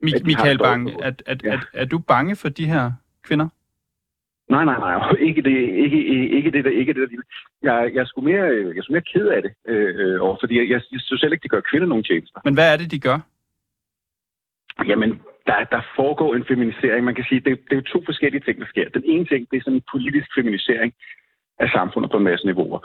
Mi- 0.04 0.12
de 0.20 0.24
Michael 0.24 0.58
Bang, 0.58 1.04
at, 1.04 1.24
at, 1.26 1.44
Ja. 1.44 1.60
er 1.74 1.86
du 1.86 2.00
bange 2.00 2.36
for 2.36 2.50
de 2.50 2.66
her 2.66 2.92
kvinder? 3.24 3.48
Nej, 4.50 4.66
nej, 4.66 4.78
nej. 4.80 5.12
Ikke 5.30 5.42
det, 5.42 5.58
ikke, 5.84 6.06
ikke 6.38 6.52
det, 6.52 6.66
der, 6.66 6.72
ikke 6.72 6.94
det 6.94 7.10
der. 7.12 7.18
Jeg, 7.64 7.92
jeg, 7.94 8.02
er 8.02 8.06
sgu 8.06 8.22
mere, 8.22 8.44
jeg 8.44 8.78
er 8.78 8.82
sgu 8.84 8.94
mere 8.94 9.10
ked 9.14 9.28
af 9.28 9.42
det, 9.42 9.52
øh, 9.68 9.96
øh, 10.14 10.20
fordi 10.42 10.58
jeg, 10.60 10.70
jeg, 10.70 10.82
jeg 10.92 11.00
synes 11.02 11.22
heller 11.22 11.34
ikke, 11.36 11.44
det 11.44 11.52
gør 11.52 11.62
kvinder 11.72 11.88
nogen 11.88 12.04
tjenester. 12.04 12.40
Men 12.46 12.54
hvad 12.54 12.74
er 12.74 12.78
det, 12.78 12.92
de 12.92 13.00
gør? 13.00 13.20
Jamen, 14.88 15.22
der, 15.48 15.64
der 15.64 15.82
foregår 15.96 16.36
en 16.36 16.46
feminisering. 16.46 17.06
Man 17.06 17.16
kan 17.16 17.26
sige, 17.30 17.40
det, 17.40 17.60
det 17.70 17.72
er 17.72 17.76
jo 17.76 17.82
to 17.82 18.02
forskellige 18.06 18.42
ting, 18.42 18.60
der 18.60 18.66
sker. 18.68 18.90
Den 18.90 19.04
ene 19.06 19.26
ting, 19.26 19.48
det 19.52 19.58
er 19.58 19.62
sådan 19.62 19.74
en 19.74 19.84
politisk 19.92 20.28
feminisering 20.36 20.94
af 21.60 21.70
samfundet 21.70 22.12
på 22.12 22.18
en 22.18 22.24
masse 22.24 22.46
niveauer. 22.46 22.80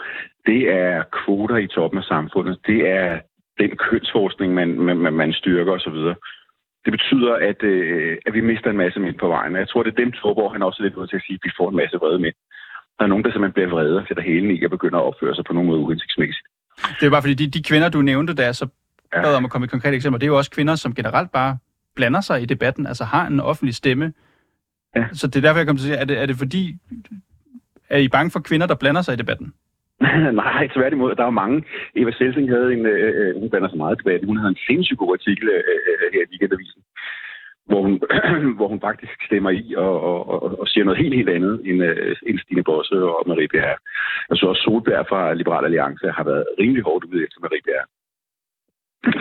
Det 0.47 0.71
er 0.71 1.03
kvoter 1.13 1.57
i 1.57 1.67
toppen 1.67 1.99
af 1.99 2.05
samfundet. 2.05 2.59
Det 2.67 2.89
er 2.89 3.21
den 3.59 3.77
kønsforskning, 3.77 4.55
man, 4.55 4.69
man, 4.81 5.13
man 5.13 5.33
styrker 5.33 5.73
osv. 5.73 5.99
Det 6.85 6.93
betyder, 6.97 7.33
at, 7.51 7.63
øh, 7.63 8.17
at 8.27 8.33
vi 8.35 8.41
mister 8.41 8.71
en 8.71 8.77
masse 8.77 9.01
mænd 9.01 9.17
på 9.19 9.29
vejen. 9.29 9.53
Og 9.55 9.59
Jeg 9.61 9.69
tror, 9.69 9.83
det 9.83 9.91
er 9.93 10.03
dem, 10.05 10.13
Torborg, 10.13 10.53
han 10.53 10.63
også 10.63 10.79
er 10.81 10.85
lidt 10.85 10.95
ude 10.97 11.07
til 11.07 11.17
at 11.17 11.23
sige, 11.27 11.35
at 11.35 11.45
vi 11.45 11.51
får 11.59 11.69
en 11.71 11.77
masse 11.77 11.97
vrede 11.97 12.19
mænd. 12.19 12.35
Der 12.99 13.05
er 13.05 13.09
nogen, 13.09 13.25
der 13.25 13.31
simpelthen 13.31 13.53
bliver 13.59 13.69
vrede 13.75 13.99
og 14.01 14.05
sætter 14.09 14.23
hælen 14.23 14.51
i 14.51 14.65
og 14.65 14.71
begynder 14.71 14.99
at 14.99 15.05
opføre 15.05 15.35
sig 15.35 15.45
på 15.45 15.53
nogen 15.53 15.69
måde 15.71 15.81
uhensigtsmæssigt. 15.81 16.47
Det 17.01 17.07
er 17.07 17.11
bare 17.11 17.23
fordi, 17.23 17.35
de, 17.35 17.51
de 17.51 17.63
kvinder, 17.63 17.89
du 17.89 18.03
nævnte, 18.03 18.35
der 18.37 18.45
er 18.45 18.53
så 18.53 18.67
Ja. 19.15 19.23
bad 19.23 19.35
om 19.37 19.45
at 19.45 19.51
komme 19.51 19.65
et 19.65 19.71
konkret 19.71 19.95
eksempel, 19.95 20.21
det 20.21 20.27
er 20.27 20.31
jo 20.31 20.37
også 20.37 20.51
kvinder, 20.51 20.75
som 20.75 20.95
generelt 20.95 21.33
bare 21.33 21.59
blander 21.97 22.21
sig 22.21 22.43
i 22.43 22.47
debatten, 22.47 22.87
altså 22.87 23.05
har 23.05 23.27
en 23.27 23.41
offentlig 23.41 23.75
stemme. 23.75 24.13
Ja. 24.97 25.05
Så 25.13 25.27
det 25.27 25.37
er 25.37 25.41
derfor, 25.41 25.59
jeg 25.59 25.67
kom 25.67 25.77
til 25.77 25.85
at 25.85 25.87
sige, 25.87 25.97
er 25.97 26.05
det, 26.05 26.19
er 26.19 26.27
det 26.27 26.37
fordi, 26.37 26.77
er 27.91 27.99
I 27.99 28.09
bange 28.09 28.31
for 28.31 28.41
kvinder, 28.41 28.67
der 28.67 28.75
blander 28.75 29.03
sig 29.03 29.13
i 29.13 29.17
debatten? 29.17 29.53
Nej, 30.43 30.69
tværtimod. 30.75 31.15
Der 31.15 31.25
var 31.25 31.41
mange. 31.43 31.65
Eva 31.97 32.13
Selsing 32.13 32.49
havde 32.49 32.73
en, 32.73 32.87
øh, 32.87 33.09
øh, 33.09 33.29
øh 33.29 33.41
hun 33.41 33.51
blander 33.51 33.69
sig 33.69 33.79
meget 33.79 33.99
tilbage. 33.99 34.27
Hun 34.27 34.37
havde 34.37 34.51
en 34.51 34.65
sindssygt 34.67 34.99
god 34.99 35.13
artikel 35.19 35.49
øh, 35.49 35.63
øh, 35.73 35.97
øh 36.03 36.13
her 36.15 36.23
i 36.23 36.31
weekendavisen, 36.31 36.83
hvor 37.69 37.81
hun, 37.87 37.95
hvor 38.57 38.69
hun 38.69 38.81
faktisk 38.81 39.17
stemmer 39.29 39.51
i 39.51 39.75
og, 39.77 39.95
og, 40.09 40.19
og, 40.33 40.61
og 40.61 40.69
siger 40.69 40.85
noget 40.85 41.03
helt, 41.03 41.15
helt 41.15 41.29
andet 41.29 41.55
end, 41.69 41.83
øh, 41.85 42.17
end 42.27 42.39
Stine 42.39 42.65
Bosse 42.65 42.95
og 42.95 43.23
Marie 43.27 43.49
Bjerre. 43.49 43.79
Jeg 44.29 44.35
synes 44.37 44.51
også, 44.51 44.63
Solberg 44.63 45.07
fra 45.09 45.35
Liberal 45.35 45.65
Alliance 45.65 46.07
har 46.17 46.25
været 46.25 46.45
rimelig 46.61 46.83
hårdt 46.83 47.05
ude 47.05 47.25
efter 47.25 47.41
Marie 47.41 47.67
Bjerre. 47.67 47.87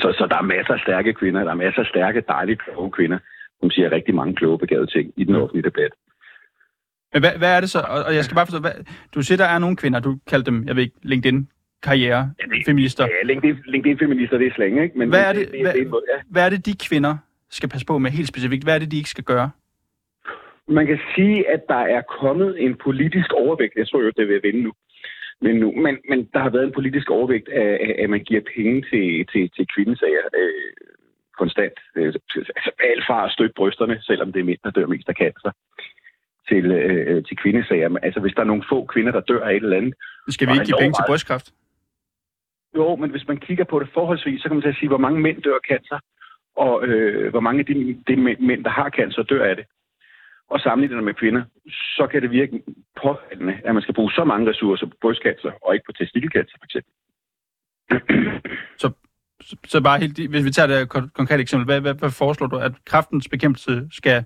Så, 0.01 0.07
så 0.19 0.25
der 0.31 0.37
er 0.37 0.51
masser 0.55 0.73
af 0.73 0.79
stærke 0.79 1.13
kvinder. 1.13 1.43
Der 1.43 1.51
er 1.51 1.63
masser 1.65 1.81
af 1.81 1.91
stærke, 1.93 2.23
dejlige, 2.27 2.61
kloge 2.63 2.91
kvinder, 2.91 3.19
som 3.59 3.69
siger 3.69 3.91
rigtig 3.91 4.15
mange 4.15 4.35
kloge, 4.35 4.59
begavede 4.59 4.91
ting 4.91 5.13
i 5.17 5.23
den 5.23 5.35
offentlige 5.35 5.69
debat. 5.69 5.93
Men 7.13 7.21
hvad, 7.21 7.31
hvad 7.37 7.55
er 7.55 7.59
det 7.59 7.69
så? 7.69 7.79
Og, 7.79 8.03
og 8.03 8.15
jeg 8.15 8.23
skal 8.23 8.35
bare 8.35 8.45
forstå, 8.45 8.59
hvad, 8.59 8.71
du 9.15 9.21
siger, 9.21 9.37
der 9.37 9.45
er 9.45 9.59
nogle 9.59 9.75
kvinder, 9.75 9.99
du 9.99 10.17
kalder 10.27 10.43
dem, 10.43 10.67
jeg 10.67 10.75
ved 10.75 10.83
ikke, 10.83 10.95
LinkedIn 11.03 11.47
karriere 11.83 12.33
feminister. 12.65 13.03
Ja, 13.03 13.27
LinkedIn, 13.27 13.57
LinkedIn-feminister, 13.65 14.37
det 14.37 14.47
er 14.47 14.53
slang, 14.53 14.83
ikke? 14.83 14.97
Men 14.97 15.09
Hvad 15.09 15.23
er 15.29 15.33
det, 15.33 15.51
det, 15.51 15.61
hvad, 15.61 15.73
det, 15.73 15.85
det, 15.87 16.01
ja. 16.13 16.21
hvad 16.29 16.45
er 16.45 16.49
det, 16.49 16.65
de 16.65 16.75
kvinder 16.87 17.17
skal 17.49 17.69
passe 17.69 17.85
på 17.85 17.97
med 17.97 18.11
helt 18.11 18.27
specifikt? 18.27 18.63
Hvad 18.63 18.75
er 18.75 18.79
det, 18.79 18.91
de 18.91 18.97
ikke 18.97 19.09
skal 19.09 19.23
gøre? 19.23 19.51
Man 20.67 20.87
kan 20.87 20.99
sige, 21.15 21.49
at 21.49 21.61
der 21.67 21.83
er 21.95 22.01
kommet 22.01 22.63
en 22.63 22.75
politisk 22.83 23.33
overvægt. 23.33 23.75
Jeg 23.75 23.87
tror 23.87 24.01
jo, 24.01 24.11
det 24.17 24.27
vil 24.27 24.43
vende 24.43 24.61
nu. 24.61 24.71
Men, 25.41 25.55
nu, 25.55 25.71
men, 25.71 25.97
men 26.09 26.29
der 26.33 26.39
har 26.39 26.49
været 26.49 26.63
en 26.63 26.77
politisk 26.79 27.09
overvægt 27.09 27.49
af, 27.49 27.71
af 27.85 28.03
at 28.03 28.09
man 28.09 28.23
giver 28.23 28.41
penge 28.55 28.81
til, 28.91 29.25
til, 29.31 29.51
til 29.55 29.67
kvindesager 29.75 30.25
øh, 30.41 30.71
konstant. 31.39 31.73
Øh, 31.95 32.05
altså 32.05 32.71
alt 32.91 33.03
fra 33.07 33.25
at 33.25 33.31
støtte 33.31 33.53
brysterne, 33.57 33.97
selvom 34.01 34.31
det 34.31 34.39
er 34.39 34.49
mænd, 34.49 34.59
der 34.63 34.71
dør 34.71 34.85
mest 34.85 35.09
af 35.09 35.15
cancer, 35.15 35.51
til, 36.51 36.65
øh, 36.71 37.23
til 37.27 37.37
kvindesager. 37.37 37.89
Men 37.89 38.03
Altså 38.03 38.19
hvis 38.19 38.33
der 38.35 38.41
er 38.41 38.51
nogle 38.51 38.63
få 38.71 38.85
kvinder, 38.93 39.11
der 39.11 39.21
dør 39.31 39.43
af 39.47 39.53
et 39.55 39.63
eller 39.63 39.77
andet, 39.77 39.93
Skal 40.29 40.47
vi 40.47 40.53
ikke 40.53 40.65
give 40.65 40.81
penge 40.83 40.93
til 40.93 41.01
meget. 41.01 41.11
brystkræft? 41.11 41.47
Jo, 42.75 42.95
men 42.95 43.09
hvis 43.11 43.27
man 43.27 43.37
kigger 43.37 43.65
på 43.71 43.79
det 43.79 43.89
forholdsvis, 43.93 44.41
så 44.41 44.47
kan 44.47 44.55
man 44.55 44.61
til 44.61 44.69
at 44.75 44.79
sige, 44.79 44.89
hvor 44.93 45.03
mange 45.05 45.19
mænd 45.19 45.41
dør 45.41 45.55
af 45.61 45.65
cancer, 45.71 45.99
og 46.55 46.73
øh, 46.87 47.29
hvor 47.29 47.39
mange 47.39 47.59
af 47.59 47.65
de, 47.65 47.73
de 48.07 48.15
mænd, 48.49 48.63
der 48.63 48.69
har 48.69 48.89
cancer, 48.89 49.23
dør 49.23 49.43
af 49.49 49.55
det. 49.55 49.65
Og 50.49 50.59
sammenlignet 50.59 50.95
det 50.95 51.03
med 51.03 51.13
kvinder, 51.13 51.43
så 51.97 52.07
kan 52.11 52.21
det 52.21 52.31
virke 52.31 52.61
påfaldende, 53.03 53.55
at 53.65 53.73
man 53.73 53.81
skal 53.83 53.93
bruge 53.95 54.11
så 54.11 54.23
mange 54.23 54.49
ressourcer 54.49 54.85
på 54.85 54.95
brystcancer, 55.01 55.51
og 55.65 55.73
ikke 55.73 55.85
på 55.85 55.91
testikelcancer 55.91 56.57
for 56.59 56.65
eksempel. 56.65 56.91
Så, 58.77 58.91
så 59.65 59.81
bare 59.83 59.99
helt, 59.99 60.29
hvis 60.29 60.45
vi 60.45 60.51
tager 60.51 60.67
det 60.67 60.89
konkrete 60.89 61.41
eksempel, 61.41 61.65
hvad, 61.65 61.81
hvad, 61.81 61.93
hvad 61.93 62.09
foreslår 62.09 62.47
du, 62.47 62.57
at 62.57 62.71
kraftens 62.85 63.27
bekæmpelse 63.29 63.87
skal 63.91 64.25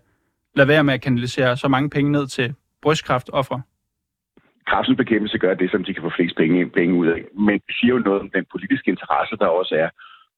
lade 0.55 0.67
være 0.67 0.83
med 0.83 0.93
at 0.93 1.01
kanalisere 1.01 1.57
så 1.57 1.67
mange 1.67 1.89
penge 1.89 2.11
ned 2.11 2.27
til 2.27 2.53
brystkræftoffre? 2.81 3.61
Kræftens 4.67 4.97
bekæmpelse 4.97 5.37
gør 5.37 5.53
det, 5.53 5.71
som 5.71 5.83
de 5.83 5.93
kan 5.93 6.03
få 6.03 6.11
flest 6.15 6.35
penge, 6.35 6.69
penge 6.69 6.95
ud 6.95 7.07
af. 7.07 7.21
Men 7.33 7.55
det 7.67 7.75
siger 7.79 7.93
jo 7.93 7.99
noget 7.99 8.21
om 8.21 8.29
den 8.29 8.45
politiske 8.51 8.91
interesse, 8.91 9.35
der 9.41 9.47
også 9.47 9.75
er 9.75 9.89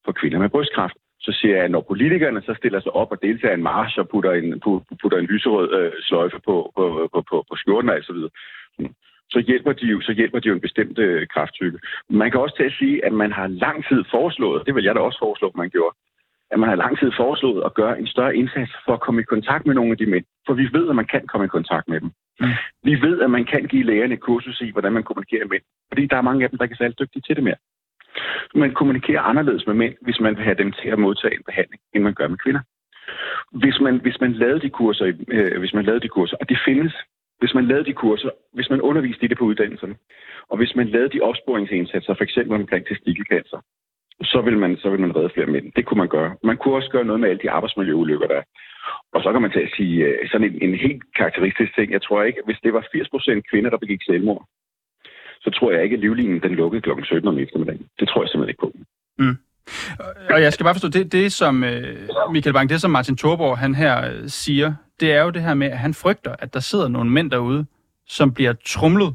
for 0.04 0.12
kvinder 0.12 0.38
med 0.38 0.48
brystkræft. 0.48 0.96
Så 1.20 1.32
siger 1.40 1.54
jeg, 1.56 1.64
at 1.64 1.70
når 1.70 1.80
politikerne 1.80 2.42
så 2.42 2.54
stiller 2.58 2.80
sig 2.80 2.92
op 2.92 3.10
og 3.10 3.18
deltager 3.22 3.52
i 3.52 3.58
en 3.58 3.62
march 3.62 3.98
og 3.98 4.08
putter 4.08 4.32
en, 4.32 4.60
putter 5.02 5.18
en 5.18 5.30
lyserød 5.32 5.68
øh, 5.78 5.92
sløjfe 6.00 6.38
på, 6.46 6.72
på, 6.76 7.08
på, 7.12 7.20
på, 7.30 7.36
på 7.48 7.54
skjorten 7.56 7.90
og 7.90 8.02
så 8.02 8.12
videre, 8.12 8.30
hmm, 8.78 8.94
så 9.30 9.38
hjælper 9.46 9.72
de 9.72 9.86
jo, 9.86 10.00
så 10.00 10.12
hjælper 10.12 10.38
de 10.40 10.48
jo 10.48 10.54
en 10.54 10.66
bestemt 10.66 10.98
øh, 10.98 11.26
krafttype. 11.34 11.78
Man 12.10 12.30
kan 12.30 12.40
også 12.40 12.56
til 12.56 12.70
at 12.70 12.78
sige, 12.78 13.04
at 13.06 13.12
man 13.12 13.32
har 13.32 13.46
lang 13.46 13.84
tid 13.88 14.04
foreslået, 14.10 14.66
det 14.66 14.74
vil 14.74 14.84
jeg 14.84 14.94
da 14.94 15.00
også 15.00 15.18
foreslå, 15.18 15.52
man 15.54 15.70
gjorde, 15.70 15.96
at 16.50 16.58
man 16.60 16.68
har 16.68 16.76
lang 16.76 16.98
tid 16.98 17.10
foreslået 17.16 17.62
at 17.64 17.74
gøre 17.74 17.98
en 18.00 18.06
større 18.06 18.36
indsats 18.36 18.72
for 18.84 18.92
at 18.92 19.00
komme 19.00 19.20
i 19.20 19.30
kontakt 19.34 19.66
med 19.66 19.74
nogle 19.74 19.90
af 19.90 19.98
de 19.98 20.06
mænd. 20.06 20.24
For 20.46 20.54
vi 20.54 20.68
ved, 20.72 20.88
at 20.88 20.96
man 20.96 21.06
kan 21.06 21.26
komme 21.26 21.44
i 21.44 21.54
kontakt 21.56 21.88
med 21.88 22.00
dem. 22.00 22.10
Mm. 22.40 22.46
Vi 22.82 22.94
ved, 23.06 23.20
at 23.20 23.30
man 23.30 23.44
kan 23.44 23.64
give 23.64 23.84
lægerne 23.84 24.14
et 24.14 24.20
kursus 24.20 24.60
i, 24.60 24.70
hvordan 24.70 24.92
man 24.92 25.02
kommunikerer 25.02 25.44
med 25.44 25.50
mænd. 25.50 25.62
Fordi 25.90 26.06
der 26.06 26.16
er 26.16 26.28
mange 26.28 26.44
af 26.44 26.50
dem, 26.50 26.56
der 26.58 26.64
ikke 26.64 26.72
er 26.72 26.82
særlig 26.82 26.98
dygtige 26.98 27.22
til 27.22 27.36
det 27.36 27.44
mere. 27.44 27.60
Man 28.54 28.74
kommunikerer 28.74 29.20
anderledes 29.20 29.66
med 29.66 29.74
mænd, 29.74 29.94
hvis 30.00 30.20
man 30.20 30.36
vil 30.36 30.44
have 30.44 30.60
dem 30.62 30.72
til 30.72 30.88
at 30.88 30.98
modtage 30.98 31.34
en 31.34 31.42
behandling, 31.46 31.80
end 31.94 32.02
man 32.02 32.14
gør 32.14 32.28
med 32.28 32.38
kvinder. 32.38 32.60
Hvis 33.52 33.80
man, 33.80 34.00
hvis 34.00 34.20
man 34.20 34.32
lavede 34.32 34.60
de 34.60 34.70
kurser, 34.70 35.12
øh, 35.28 35.58
hvis 35.58 35.74
man 35.74 35.84
lavede 35.84 36.00
de 36.00 36.08
kurser, 36.08 36.36
og 36.40 36.48
de 36.48 36.56
findes, 36.66 36.94
hvis 37.38 37.54
man 37.54 37.66
lavede 37.66 37.84
de 37.84 37.92
kurser, 37.92 38.30
hvis 38.52 38.70
man 38.70 38.80
underviste 38.80 39.24
i 39.24 39.28
det 39.28 39.38
på 39.38 39.44
uddannelserne, 39.44 39.96
og 40.50 40.56
hvis 40.56 40.76
man 40.76 40.88
lavede 40.88 41.12
de 41.14 41.20
opsporingsindsatser, 41.20 42.14
for 42.14 42.24
eksempel 42.24 42.54
omkring 42.60 42.86
testikelcancer, 42.86 43.58
vil, 44.48 44.58
man, 44.58 44.72
så 44.82 44.90
vil 44.90 45.00
man 45.04 45.16
redde 45.16 45.34
flere 45.34 45.52
mænd. 45.54 45.66
Det 45.76 45.84
kunne 45.86 46.02
man 46.02 46.14
gøre. 46.16 46.30
Man 46.50 46.56
kunne 46.56 46.74
også 46.78 46.90
gøre 46.94 47.08
noget 47.08 47.20
med 47.20 47.28
alle 47.28 47.42
de 47.44 47.50
arbejdsmiljøulykker, 47.50 48.26
der 48.26 48.38
er. 48.40 48.46
Og 49.14 49.20
så 49.22 49.28
kan 49.32 49.42
man 49.42 49.52
tage 49.52 49.68
at 49.68 49.74
sige 49.76 49.94
øh, 50.06 50.28
sådan 50.30 50.46
en, 50.48 50.56
en 50.66 50.74
helt 50.86 51.02
karakteristisk 51.18 51.70
ting. 51.74 51.92
Jeg 51.92 52.02
tror 52.02 52.22
ikke, 52.22 52.40
hvis 52.44 52.62
det 52.64 52.72
var 52.72 52.80
80% 52.80 53.40
kvinder, 53.50 53.70
der 53.70 53.84
begik 53.84 54.02
selvmord, 54.02 54.42
så 55.44 55.50
tror 55.50 55.72
jeg 55.72 55.84
ikke, 55.84 55.94
at 55.94 56.00
livlinen 56.00 56.42
den 56.42 56.54
lukkede 56.54 56.82
kl. 56.82 56.90
17 57.04 57.28
om 57.28 57.38
eftermiddagen. 57.38 57.86
Det 57.98 58.08
tror 58.08 58.22
jeg 58.22 58.28
simpelthen 58.28 58.52
ikke 58.52 58.64
på. 58.66 58.72
Mm. 59.18 59.36
Og 60.30 60.42
jeg 60.42 60.52
skal 60.52 60.64
bare 60.64 60.74
forstå, 60.74 60.88
det, 60.88 61.12
det 61.12 61.32
som 61.32 61.64
øh, 61.64 62.08
Michael 62.32 62.54
Bang, 62.54 62.70
det 62.70 62.80
som 62.80 62.90
Martin 62.90 63.16
Thorborg, 63.16 63.58
han 63.58 63.74
her 63.74 64.10
øh, 64.10 64.28
siger, 64.28 64.74
det 65.00 65.12
er 65.12 65.22
jo 65.22 65.30
det 65.30 65.42
her 65.42 65.54
med, 65.54 65.66
at 65.66 65.78
han 65.78 65.94
frygter, 65.94 66.34
at 66.38 66.54
der 66.54 66.60
sidder 66.60 66.88
nogle 66.88 67.10
mænd 67.10 67.30
derude, 67.30 67.66
som 68.06 68.34
bliver 68.34 68.54
trumlet 68.66 69.14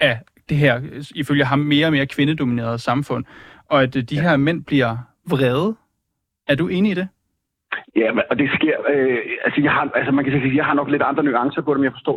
af 0.00 0.18
det 0.48 0.56
her, 0.56 0.80
øh, 0.92 1.04
ifølge 1.14 1.44
ham, 1.44 1.58
mere 1.58 1.86
og 1.86 1.92
mere 1.92 2.06
kvindedominerede 2.06 2.78
samfund, 2.78 3.24
og 3.68 3.82
at 3.82 3.96
øh, 3.96 4.02
de 4.02 4.20
her 4.20 4.36
mænd 4.36 4.64
bliver 4.64 4.96
vrede. 5.30 5.76
Er 6.48 6.54
du 6.54 6.68
enig 6.68 6.90
i 6.90 6.94
det? 6.94 7.08
Ja, 7.96 8.08
og 8.30 8.38
det 8.38 8.48
sker... 8.56 8.76
Øh, 8.92 9.18
altså, 9.44 9.60
jeg 9.66 9.72
har, 9.72 9.90
altså, 9.94 10.12
man 10.12 10.24
kan 10.24 10.32
sige, 10.32 10.56
jeg 10.56 10.64
har 10.64 10.74
nok 10.74 10.90
lidt 10.90 11.02
andre 11.02 11.22
nuancer 11.22 11.62
på 11.62 11.70
det, 11.74 11.80
men 11.80 11.84
jeg 11.84 11.96
forstår 11.98 12.16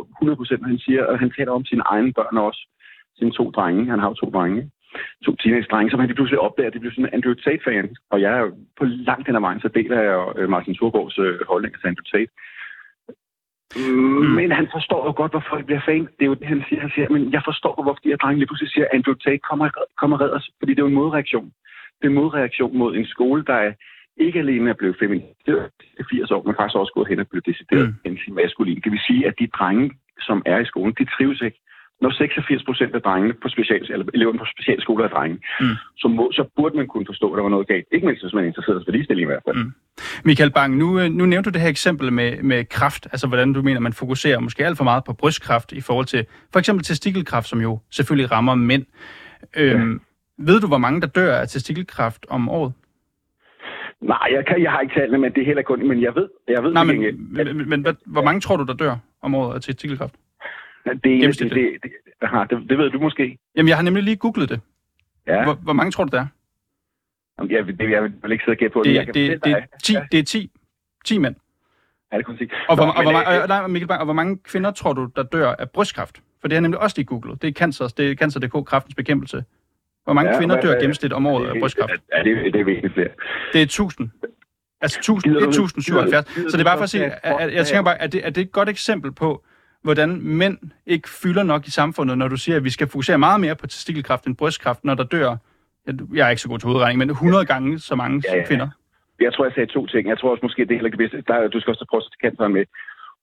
100% 0.56 0.60
hvad 0.60 0.68
han 0.68 0.78
siger, 0.78 1.04
og 1.06 1.18
han 1.18 1.32
taler 1.36 1.52
om 1.52 1.64
sine 1.64 1.82
egne 1.86 2.12
børn 2.12 2.36
også. 2.36 2.62
Sine 3.18 3.32
to 3.32 3.50
drenge. 3.50 3.90
Han 3.90 3.98
har 3.98 4.08
jo 4.08 4.14
to 4.14 4.30
drenge. 4.30 4.70
To 5.24 5.36
teenage-drenge, 5.36 5.90
som 5.90 5.98
han 6.00 6.08
lige 6.08 6.18
pludselig 6.20 6.40
opdager, 6.40 6.68
at 6.68 6.74
de 6.74 6.78
bliver 6.80 6.94
sådan 6.94 7.04
en 7.08 7.14
Andrew 7.14 7.34
Tate-fan. 7.34 7.96
Og 8.10 8.20
jeg 8.20 8.32
er 8.36 8.40
jo 8.40 8.50
på 8.78 8.84
langt 8.84 9.26
hen 9.26 9.36
ad 9.36 9.40
vejen, 9.40 9.60
så 9.60 9.68
deler 9.68 10.00
jeg 10.00 10.18
øh, 10.38 10.48
Martin 10.48 10.74
Thorborgs 10.74 11.18
øh, 11.18 11.38
holdning 11.48 11.74
til 11.74 11.88
Andrew 11.88 12.08
Tate. 12.12 12.32
Mm. 13.76 14.32
Men 14.38 14.50
han 14.52 14.68
forstår 14.72 15.06
jo 15.06 15.12
godt, 15.16 15.32
hvorfor 15.32 15.56
det 15.56 15.66
bliver 15.66 15.80
fan. 15.88 16.04
Det 16.16 16.22
er 16.24 16.30
jo 16.32 16.34
det, 16.34 16.46
han 16.46 16.64
siger. 16.68 16.80
Han 16.80 16.90
siger, 16.94 17.08
men 17.08 17.32
jeg 17.32 17.42
forstår, 17.44 17.82
hvorfor 17.82 18.00
de 18.04 18.08
her 18.08 18.16
drenge 18.16 18.38
lige 18.38 18.46
pludselig 18.46 18.70
siger, 18.70 18.86
Andrew 18.92 19.14
Tate 19.14 19.38
kommer, 19.38 19.68
kommer 20.00 20.20
redder 20.20 20.36
os. 20.36 20.50
Fordi 20.58 20.70
det 20.72 20.78
er 20.78 20.86
jo 20.86 20.94
en 20.94 21.00
modreaktion. 21.02 21.52
Det 21.98 22.04
er 22.06 22.08
en 22.08 22.20
modreaktion 22.22 22.78
mod 22.78 22.96
en 22.96 23.06
skole, 23.06 23.44
der 23.44 23.54
er 23.54 23.72
ikke 24.16 24.38
alene 24.38 24.70
er 24.70 24.74
blevet 24.74 24.96
feminiseret 24.98 25.70
i 26.00 26.02
80 26.10 26.30
år, 26.30 26.42
men 26.42 26.54
faktisk 26.58 26.76
også 26.76 26.92
gået 26.94 27.08
hen 27.08 27.20
og 27.20 27.28
blevet 27.28 27.46
decideret 27.46 27.88
mm. 27.88 28.10
anti-maskulin. 28.10 28.80
Det 28.84 28.92
vil 28.92 29.00
sige, 29.06 29.26
at 29.26 29.34
de 29.38 29.46
drenge, 29.46 29.90
som 30.20 30.42
er 30.46 30.58
i 30.58 30.64
skolen, 30.64 30.94
de 30.98 31.04
trives 31.04 31.40
ikke 31.40 31.60
når 32.02 32.10
86 32.10 32.64
procent 32.68 32.94
af 32.94 33.02
drengene 33.02 33.34
på 33.42 33.48
special, 33.48 33.92
eller 33.92 34.06
eleverne 34.14 34.38
på 34.38 34.46
specialskoler 34.54 35.04
er 35.04 35.08
drenge, 35.08 35.36
mm. 35.60 35.66
så, 35.96 36.08
må, 36.08 36.24
så 36.32 36.42
burde 36.56 36.76
man 36.76 36.86
kunne 36.86 37.06
forstå, 37.06 37.26
at 37.32 37.36
der 37.36 37.42
var 37.42 37.50
noget 37.50 37.66
galt. 37.68 37.86
Ikke 37.92 38.06
mindst, 38.06 38.22
hvis 38.24 38.34
man 38.34 38.44
er 38.44 38.48
interesseret 38.48 38.82
for 38.86 38.92
ligestilling 38.92 39.24
i 39.26 39.30
hvert 39.32 39.44
fald. 39.46 39.56
Mm. 39.56 39.72
Michael 40.24 40.50
Bang, 40.50 40.76
nu, 40.76 41.00
øh, 41.00 41.08
nu 41.18 41.26
nævnte 41.26 41.50
du 41.50 41.54
det 41.54 41.62
her 41.62 41.68
eksempel 41.68 42.12
med, 42.12 42.42
med 42.42 42.64
kraft, 42.64 43.06
altså 43.12 43.26
hvordan 43.26 43.52
du 43.52 43.62
mener, 43.62 43.80
man 43.80 43.92
fokuserer 43.92 44.38
måske 44.40 44.66
alt 44.66 44.76
for 44.76 44.84
meget 44.84 45.04
på 45.04 45.12
brystkraft 45.12 45.72
i 45.72 45.80
forhold 45.80 46.06
til 46.06 46.26
for 46.52 46.58
eksempel 46.58 46.84
testikelkraft, 46.84 47.48
som 47.48 47.60
jo 47.60 47.78
selvfølgelig 47.90 48.32
rammer 48.32 48.54
mænd. 48.54 48.84
Øhm, 49.56 49.92
ja. 49.92 49.98
Ved 50.38 50.60
du, 50.60 50.66
hvor 50.66 50.78
mange 50.78 51.00
der 51.00 51.06
dør 51.06 51.34
af 51.34 51.48
testikelkraft 51.48 52.26
om 52.28 52.48
året? 52.48 52.72
Nej, 54.00 54.28
jeg, 54.32 54.46
kan, 54.46 54.62
jeg 54.62 54.70
har 54.70 54.80
ikke 54.80 54.94
talt 54.94 55.20
men 55.20 55.32
det 55.34 55.40
er 55.40 55.46
heller 55.46 55.62
kun, 55.62 55.88
men 55.88 56.02
jeg 56.02 56.14
ved, 56.14 56.28
jeg 56.48 56.62
ved 56.62 56.72
Nej, 56.72 56.84
men, 56.84 57.00
men, 57.32 57.56
men, 57.56 57.68
men 57.68 57.86
hvor 58.06 58.22
mange 58.22 58.40
tror 58.40 58.56
du, 58.56 58.64
der 58.64 58.74
dør 58.74 58.96
om 59.22 59.34
året 59.34 59.54
af 59.54 59.60
testikelkraft? 59.60 60.14
Det, 60.84 61.04
det, 61.04 61.38
det, 61.38 61.38
det, 61.38 61.52
det, 61.82 62.50
det, 62.50 62.68
det 62.70 62.78
ved 62.78 62.90
du 62.90 62.98
måske. 62.98 63.38
Jamen, 63.56 63.68
jeg 63.68 63.76
har 63.76 63.82
nemlig 63.82 64.02
lige 64.02 64.16
googlet 64.16 64.48
det. 64.48 64.60
Ja. 65.26 65.44
Hvor, 65.44 65.54
hvor 65.54 65.72
mange 65.72 65.90
tror 65.90 66.04
du, 66.04 66.16
der 66.16 66.22
er? 66.22 66.26
Jamen, 67.38 67.52
jeg, 67.52 67.66
det, 67.66 67.90
jeg 67.90 68.02
vil 68.02 68.32
ikke 68.32 68.44
sidde 68.44 68.54
og 68.54 68.58
gætte 68.58 68.72
på 68.72 68.82
det. 68.84 69.06
Det, 69.06 69.14
det, 69.14 69.44
det, 69.44 69.52
er 69.52 69.60
10, 69.82 69.94
det 70.12 70.18
er 70.18 70.24
10, 70.24 70.50
10 71.04 71.18
mænd. 71.18 71.36
Ja, 72.12 72.16
det 72.16 72.26
kunne 72.26 72.38
sige. 72.38 72.50
Og 72.68 72.76
hvor, 72.76 72.86
Nå, 72.86 72.92
og, 72.92 73.02
hvor, 73.02 73.12
øh, 73.12 73.42
og, 73.42 73.48
nej, 73.48 73.66
Mikkel 73.66 73.88
Bang, 73.88 74.00
og 74.00 74.04
hvor 74.04 74.14
mange 74.14 74.38
kvinder 74.38 74.70
tror 74.70 74.92
du, 74.92 75.08
der 75.16 75.22
dør 75.22 75.54
af 75.58 75.70
brystkræft? 75.70 76.22
For 76.40 76.48
det 76.48 76.56
har 76.56 76.60
nemlig 76.60 76.80
også 76.80 76.94
lige 76.98 77.06
googlet. 77.06 77.42
Det 77.42 77.48
er 77.48 77.52
cancer, 77.52 77.88
det 77.96 78.10
er 78.10 78.14
cancer.dk, 78.14 78.66
kraftens 78.66 78.94
bekæmpelse. 78.94 79.44
Hvor 80.04 80.12
mange 80.12 80.30
ja, 80.30 80.38
kvinder 80.38 80.60
dør 80.60 80.80
gennemsnit 80.80 81.12
om 81.12 81.26
året 81.26 81.48
af 81.48 81.60
brystkræft? 81.60 81.90
Ja, 82.16 82.22
det, 82.22 82.52
det 82.52 82.60
er 82.60 82.64
virkelig 82.64 82.92
flere. 82.92 83.08
Det 83.52 83.58
er 83.58 83.62
1000. 83.62 84.10
Altså 84.80 84.98
1000, 84.98 85.36
1077. 85.36 86.50
Så 86.50 86.56
det 86.56 86.60
er 86.60 86.64
bare 86.64 86.76
for 86.76 86.82
at 86.82 86.90
sige, 86.90 87.04
at, 87.04 87.40
at, 87.40 87.54
jeg 87.54 87.66
tænker 87.66 87.82
bare, 87.82 88.02
at 88.02 88.12
det, 88.12 88.26
er 88.26 88.30
det 88.30 88.40
et 88.40 88.52
godt 88.52 88.68
eksempel 88.68 89.12
på, 89.12 89.44
hvordan 89.82 90.20
mænd 90.22 90.58
ikke 90.86 91.08
fylder 91.22 91.42
nok 91.42 91.66
i 91.66 91.70
samfundet, 91.70 92.18
når 92.18 92.28
du 92.28 92.36
siger, 92.36 92.56
at 92.56 92.64
vi 92.64 92.70
skal 92.70 92.88
fokusere 92.88 93.18
meget 93.18 93.40
mere 93.40 93.56
på 93.56 93.66
testikelkræft 93.66 94.26
end 94.26 94.36
brystkræft, 94.36 94.84
når 94.84 94.94
der 94.94 95.04
dør, 95.04 95.36
jeg 96.14 96.26
er 96.26 96.30
ikke 96.30 96.42
så 96.42 96.48
god 96.48 96.58
til 96.58 96.66
hovedregning, 96.66 96.98
men 96.98 97.10
100 97.10 97.46
gange 97.46 97.78
så 97.78 97.94
mange 97.94 98.22
ja, 98.28 98.36
ja. 98.36 98.46
kvinder. 98.46 98.68
Jeg 99.20 99.32
tror, 99.32 99.44
jeg 99.44 99.52
sagde 99.54 99.72
to 99.72 99.86
ting. 99.86 100.08
Jeg 100.08 100.18
tror 100.18 100.30
også 100.30 100.44
måske, 100.46 100.62
det 100.62 100.70
er 100.70 100.74
heller 100.74 100.90
ikke 100.90 100.98
det 100.98 101.04
bedste. 101.10 101.32
Der, 101.32 101.48
du 101.48 101.60
skal 101.60 101.70
også 101.70 101.86
prøve 101.90 102.02
at 102.02 102.20
cancer 102.24 102.48
med. 102.48 102.64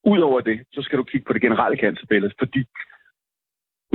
Udover 0.03 0.39
det, 0.41 0.57
så 0.71 0.81
skal 0.81 0.97
du 0.97 1.03
kigge 1.03 1.25
på 1.27 1.33
det 1.33 1.41
generelle 1.41 1.77
cancerbillede, 1.77 2.33
fordi 2.39 2.63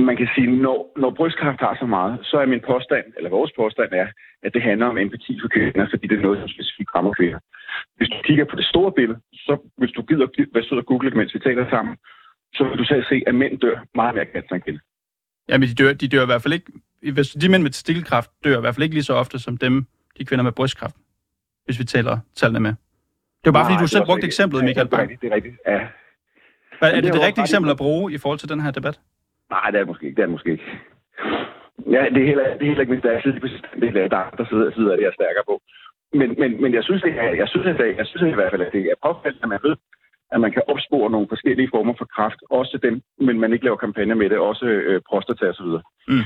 man 0.09 0.17
kan 0.17 0.29
sige, 0.35 0.47
når, 0.65 0.77
når 0.97 1.09
brystkræft 1.17 1.59
har 1.59 1.75
så 1.79 1.85
meget, 1.85 2.19
så 2.23 2.35
er 2.37 2.45
min 2.45 2.63
påstand, 2.71 3.05
eller 3.17 3.29
vores 3.29 3.51
påstand 3.55 3.91
er, 3.93 4.07
at 4.43 4.53
det 4.53 4.61
handler 4.61 4.85
om 4.87 4.97
empati 4.97 5.33
for 5.41 5.47
kvinder, 5.47 5.87
fordi 5.89 6.07
det 6.07 6.17
er 6.17 6.27
noget, 6.27 6.39
som 6.39 6.49
specifikt 6.49 6.95
rammer 6.95 7.13
kvinder. 7.19 7.39
Hvis 7.97 8.09
du 8.09 8.17
kigger 8.27 8.45
på 8.45 8.55
det 8.55 8.65
store 8.65 8.91
billede, 8.91 9.19
så 9.33 9.53
hvis 9.77 9.91
du 9.91 10.01
gider 10.01 10.27
være 10.53 10.63
sød 10.63 10.77
og 10.77 10.85
google 10.85 11.09
det, 11.09 11.17
mens 11.17 11.33
vi 11.33 11.39
taler 11.39 11.69
sammen, 11.69 11.95
så 12.55 12.63
vil 12.63 12.77
du 12.77 12.85
selv 12.85 13.03
se, 13.03 13.23
at 13.27 13.35
mænd 13.35 13.59
dør 13.59 13.77
meget 13.95 14.15
mere 14.15 14.25
cancer 14.33 14.55
end 14.55 14.63
kvinder. 14.63 14.81
Ja, 15.49 15.57
men 15.57 15.69
de 15.69 15.75
dør, 15.75 15.93
de 15.93 16.07
dør 16.07 16.23
i 16.23 16.25
hvert 16.25 16.41
fald 16.41 16.53
ikke... 16.53 16.71
Hvis 17.13 17.29
de 17.29 17.49
mænd 17.49 17.63
med 17.63 17.71
testikkelkræft 17.71 18.31
dør 18.43 18.57
i 18.57 18.61
hvert 18.61 18.75
fald 18.75 18.83
ikke 18.83 18.95
lige 18.95 19.03
så 19.03 19.13
ofte 19.13 19.39
som 19.39 19.57
dem, 19.57 19.85
de 20.17 20.25
kvinder 20.25 20.43
med 20.43 20.51
brystkræft, 20.51 20.95
hvis 21.65 21.79
vi 21.79 21.83
taler 21.83 22.19
tallene 22.35 22.59
med. 22.59 22.73
Det 23.41 23.47
er 23.47 23.51
bare, 23.51 23.63
Nej, 23.63 23.71
fordi 23.71 23.83
du 23.83 23.87
selv 23.87 24.05
brugte 24.05 24.27
eksemplet, 24.31 24.63
Michael 24.63 24.87
Bang. 24.87 25.21
Det 25.21 25.31
er 25.31 25.35
rigtigt, 25.35 25.55
ja. 25.67 25.79
er, 26.81 26.87
er 26.97 27.01
det 27.01 27.13
det, 27.13 27.21
rigtige 27.27 27.43
eksempel 27.47 27.71
at 27.71 27.77
bruge 27.77 28.13
i 28.13 28.17
forhold 28.17 28.39
til 28.39 28.49
den 28.49 28.59
her 28.61 28.71
debat? 28.71 28.99
Nej, 29.49 29.65
det 29.71 29.75
er 29.75 29.83
det 29.83 29.87
måske 29.87 30.05
ikke. 30.05 30.15
Det 30.15 30.21
er 30.21 30.27
det 30.27 30.35
måske 30.37 30.51
ikke. 30.51 30.67
Ja, 31.95 32.01
det 32.13 32.19
er 32.23 32.27
heller, 32.31 32.45
det 32.57 32.63
er 32.65 32.69
heller 32.71 32.85
ikke, 32.85 32.93
hvis 32.93 33.03
der 33.03 33.11
er 33.11 33.21
det 33.81 34.03
er 34.05 34.07
der, 34.17 34.23
der 34.37 34.45
sidder, 34.49 34.71
sidder 34.77 34.93
det, 34.95 35.01
jeg 35.01 35.11
er 35.13 35.19
stærkere 35.19 35.45
på. 35.51 35.55
Men, 36.19 36.29
men, 36.41 36.61
men 36.61 36.73
jeg 36.73 36.83
synes, 36.83 37.01
det 37.01 37.13
er, 37.23 37.29
jeg 37.41 37.47
synes, 37.49 37.67
at 37.67 37.77
det, 37.79 37.97
jeg 37.97 38.05
synes 38.07 38.23
at 38.23 38.29
i 38.29 38.39
hvert 38.39 38.51
fald, 38.51 38.61
at 38.67 38.73
det 38.73 38.81
er 38.91 38.97
påfaldende, 39.05 39.45
at 39.45 39.49
man 39.53 39.59
ved, 39.67 39.75
at 40.31 40.41
man 40.41 40.51
kan 40.51 40.61
opspore 40.67 41.11
nogle 41.11 41.27
forskellige 41.29 41.69
former 41.73 41.93
for 41.97 42.07
kræft, 42.15 42.39
også 42.49 42.79
dem, 42.83 43.01
men 43.19 43.39
man 43.39 43.53
ikke 43.53 43.65
laver 43.65 43.77
kampagner 43.77 44.15
med 44.15 44.29
det, 44.29 44.37
også 44.37 44.65
øh, 44.65 45.01
prostata 45.09 45.45
osv. 45.49 45.71
Mm. 46.07 46.25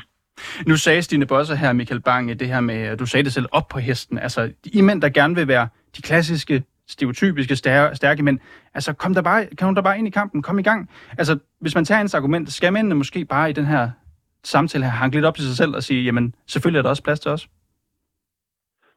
Nu 0.67 0.75
sagde 0.75 1.01
Stine 1.01 1.25
Bosse 1.25 1.55
her, 1.55 1.73
Michael 1.73 2.01
Bang, 2.01 2.39
det 2.39 2.47
her 2.47 2.59
med, 2.59 2.97
du 2.97 3.05
sagde 3.05 3.23
det 3.23 3.33
selv, 3.33 3.45
op 3.51 3.67
på 3.67 3.79
hesten. 3.79 4.17
Altså, 4.19 4.51
I 4.73 4.81
mænd, 4.81 5.01
der 5.01 5.09
gerne 5.09 5.35
vil 5.35 5.47
være 5.47 5.67
de 5.97 6.01
klassiske, 6.01 6.63
stereotypiske, 6.88 7.55
stærke, 7.55 7.95
stærke 7.95 8.23
mænd, 8.23 8.39
altså, 8.73 8.93
kom 8.93 9.13
der 9.13 9.21
bare, 9.21 9.45
kan 9.57 9.65
hun 9.65 9.75
der 9.75 9.81
bare 9.81 9.97
ind 9.97 10.07
i 10.07 10.12
kampen, 10.12 10.41
kom 10.41 10.59
i 10.59 10.63
gang. 10.63 10.89
Altså, 11.17 11.39
hvis 11.62 11.75
man 11.75 11.85
tager 11.85 11.97
hans 11.97 12.13
argument, 12.13 12.51
skal 12.51 12.73
mændene 12.73 12.95
måske 12.95 13.25
bare 13.25 13.49
i 13.49 13.53
den 13.53 13.65
her 13.65 13.89
samtale 14.43 14.83
her 14.83 14.91
hanke 14.91 15.15
lidt 15.15 15.25
op 15.25 15.35
til 15.35 15.45
sig 15.45 15.57
selv 15.57 15.75
og 15.75 15.83
sige, 15.83 16.03
jamen, 16.03 16.35
selvfølgelig 16.47 16.79
er 16.79 16.81
der 16.81 16.89
også 16.89 17.03
plads 17.03 17.19
til 17.19 17.31
os? 17.31 17.47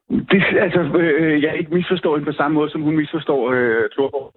Det, 0.09 0.43
altså, 0.59 0.79
øh, 0.97 1.43
jeg 1.43 1.57
ikke 1.59 1.73
misforstår 1.73 2.15
hende 2.15 2.31
på 2.31 2.37
samme 2.37 2.55
måde, 2.55 2.69
som 2.71 2.81
hun 2.81 2.95
misforstår 2.95 3.51
øh, 3.51 3.89
Thorborg. 3.91 4.33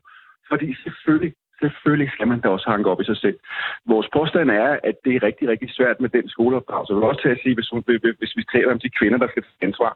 Fordi 0.50 0.74
selvfølgelig, 0.84 1.32
selvfølgelig 1.60 2.10
skal 2.12 2.28
man 2.28 2.40
da 2.40 2.48
også 2.48 2.70
hanke 2.70 2.90
op 2.90 3.00
i 3.00 3.04
sig 3.04 3.16
selv. 3.16 3.38
Vores 3.86 4.08
påstand 4.12 4.50
er, 4.50 4.78
at 4.88 4.96
det 5.04 5.12
er 5.14 5.22
rigtig, 5.22 5.48
rigtig 5.48 5.70
svært 5.70 6.00
med 6.00 6.08
den 6.08 6.28
skoleopdragelse. 6.28 6.92
Jeg 6.92 6.96
vil 6.96 7.10
også 7.10 7.22
til 7.22 7.34
at 7.36 7.40
sige, 7.42 7.54
hvis, 7.54 7.68
hun, 7.72 7.82
hvis 8.18 8.36
vi 8.36 8.44
taler 8.52 8.72
om 8.72 8.80
de 8.80 8.96
kvinder, 8.98 9.18
der 9.18 9.28
skal 9.28 9.42
tage 9.42 9.66
ansvar, 9.68 9.92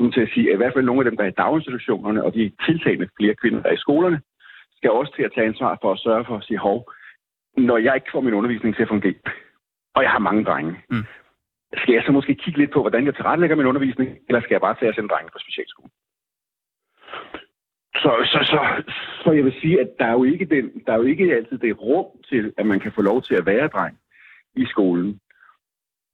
hun 0.00 0.12
til 0.12 0.20
at 0.26 0.32
sige, 0.34 0.48
at 0.48 0.54
i 0.54 0.56
hvert 0.56 0.72
fald 0.74 0.84
nogle 0.84 1.00
af 1.00 1.06
dem, 1.08 1.16
der 1.16 1.24
er 1.24 1.32
i 1.32 1.40
daginstitutionerne, 1.42 2.24
og 2.24 2.34
de 2.34 2.52
tiltagende 2.66 3.08
flere 3.18 3.34
kvinder, 3.34 3.62
der 3.62 3.68
er 3.68 3.78
i 3.78 3.84
skolerne, 3.86 4.20
skal 4.76 4.90
også 4.90 5.12
til 5.16 5.22
at 5.22 5.32
tage 5.34 5.46
ansvar 5.46 5.78
for 5.82 5.92
at 5.92 5.98
sørge 5.98 6.24
for 6.24 6.36
at 6.36 6.44
sige, 6.44 6.58
hov, 6.58 6.92
når 7.56 7.78
jeg 7.78 7.94
ikke 7.94 8.12
får 8.12 8.20
min 8.20 8.34
undervisning 8.34 8.76
til 8.76 8.82
at 8.82 8.88
fungere, 8.88 9.20
og 9.94 10.02
jeg 10.02 10.10
har 10.10 10.18
mange 10.18 10.44
drenge, 10.44 10.72
mm. 10.90 11.04
skal 11.82 11.94
jeg 11.94 12.02
så 12.06 12.12
måske 12.12 12.34
kigge 12.34 12.58
lidt 12.58 12.72
på, 12.72 12.80
hvordan 12.80 13.06
jeg 13.06 13.14
tilrettelægger 13.14 13.56
min 13.56 13.66
undervisning, 13.66 14.08
eller 14.28 14.40
skal 14.40 14.54
jeg 14.54 14.60
bare 14.60 14.76
tage 14.78 14.88
at 14.88 14.94
sende 14.94 15.08
drenge 15.08 15.30
på 15.32 15.38
specialskole? 15.38 15.90
Så, 18.02 18.10
så, 18.32 18.38
så, 18.52 18.82
så 19.24 19.32
jeg 19.32 19.44
vil 19.44 19.54
sige, 19.60 19.80
at 19.80 19.88
der 19.98 20.06
er, 20.06 20.12
jo 20.12 20.24
ikke 20.24 20.44
den, 20.44 20.64
der 20.86 20.92
er 20.92 20.96
jo 20.96 21.02
ikke 21.02 21.34
altid 21.36 21.58
det 21.58 21.80
rum 21.80 22.06
til, 22.30 22.52
at 22.58 22.66
man 22.66 22.80
kan 22.80 22.92
få 22.94 23.02
lov 23.02 23.22
til 23.22 23.34
at 23.34 23.46
være 23.46 23.68
dreng 23.68 23.98
i 24.56 24.66
skolen. 24.66 25.20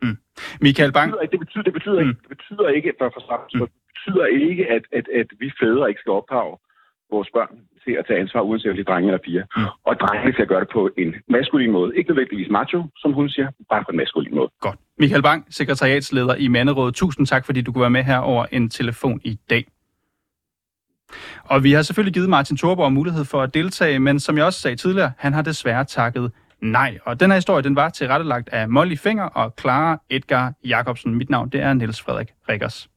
Mm. 0.02 0.16
Michael 0.60 0.92
Bang? 0.92 1.12
Det 1.32 1.40
betyder, 1.40 1.62
det 1.62 1.72
betyder, 1.72 2.02
mm. 2.02 2.08
ikke, 2.08 2.20
det 2.28 2.28
betyder 2.36 2.68
ikke, 2.68 2.92
for, 2.98 3.08
for, 3.14 3.48
mm. 3.54 3.60
det 3.60 3.70
betyder 3.92 4.26
ikke 4.26 4.66
at, 4.70 4.84
at, 4.92 5.06
at 5.20 5.26
vi 5.38 5.52
fædre 5.60 5.88
ikke 5.88 6.00
skal 6.00 6.12
opdrage 6.12 6.56
vores 7.10 7.28
børn 7.34 7.58
til 7.84 7.92
at 8.00 8.04
tage 8.06 8.20
ansvar, 8.20 8.40
uanset 8.40 8.70
om 8.70 8.76
de 8.76 8.80
er 8.80 8.84
drenge 8.84 9.08
eller 9.08 9.24
piger. 9.26 9.44
Mm. 9.56 9.62
Og 9.84 9.94
drengene 10.00 10.32
skal 10.32 10.46
gøre 10.46 10.60
det 10.60 10.68
på 10.72 10.90
en 10.98 11.14
maskulin 11.28 11.70
måde. 11.70 11.96
Ikke 11.96 12.10
nødvendigvis 12.10 12.50
macho, 12.50 12.78
som 12.96 13.12
hun 13.12 13.28
siger, 13.28 13.48
bare 13.70 13.84
på 13.84 13.90
en 13.90 13.96
maskulin 13.96 14.34
måde. 14.34 14.50
Godt. 14.60 14.78
Michael 14.98 15.22
Bang, 15.22 15.46
sekretariatsleder 15.50 16.34
i 16.34 16.48
Manderådet. 16.48 16.94
Tusind 16.94 17.26
tak, 17.26 17.46
fordi 17.46 17.60
du 17.62 17.72
kunne 17.72 17.80
være 17.80 17.90
med 17.98 18.02
her 18.02 18.18
over 18.18 18.46
en 18.52 18.70
telefon 18.70 19.20
i 19.24 19.38
dag. 19.50 19.64
Og 21.44 21.64
vi 21.64 21.72
har 21.72 21.82
selvfølgelig 21.82 22.14
givet 22.14 22.28
Martin 22.28 22.56
Thorborg 22.56 22.92
mulighed 22.92 23.24
for 23.24 23.42
at 23.42 23.54
deltage, 23.54 23.98
men 23.98 24.20
som 24.20 24.36
jeg 24.36 24.44
også 24.44 24.60
sagde 24.60 24.76
tidligere, 24.76 25.12
han 25.18 25.32
har 25.32 25.42
desværre 25.42 25.84
takket 25.84 26.32
nej. 26.60 26.98
Og 27.04 27.20
den 27.20 27.30
her 27.30 27.36
historie, 27.36 27.62
den 27.62 27.76
var 27.76 27.88
tilrettelagt 27.88 28.48
af 28.48 28.68
Molly 28.68 28.96
Finger 28.96 29.24
og 29.24 29.54
Clara 29.60 30.00
Edgar 30.10 30.52
Jacobsen. 30.64 31.14
Mit 31.14 31.30
navn, 31.30 31.48
det 31.48 31.60
er 31.60 31.72
Niels 31.72 32.00
Frederik 32.00 32.28
Rikkers. 32.48 32.88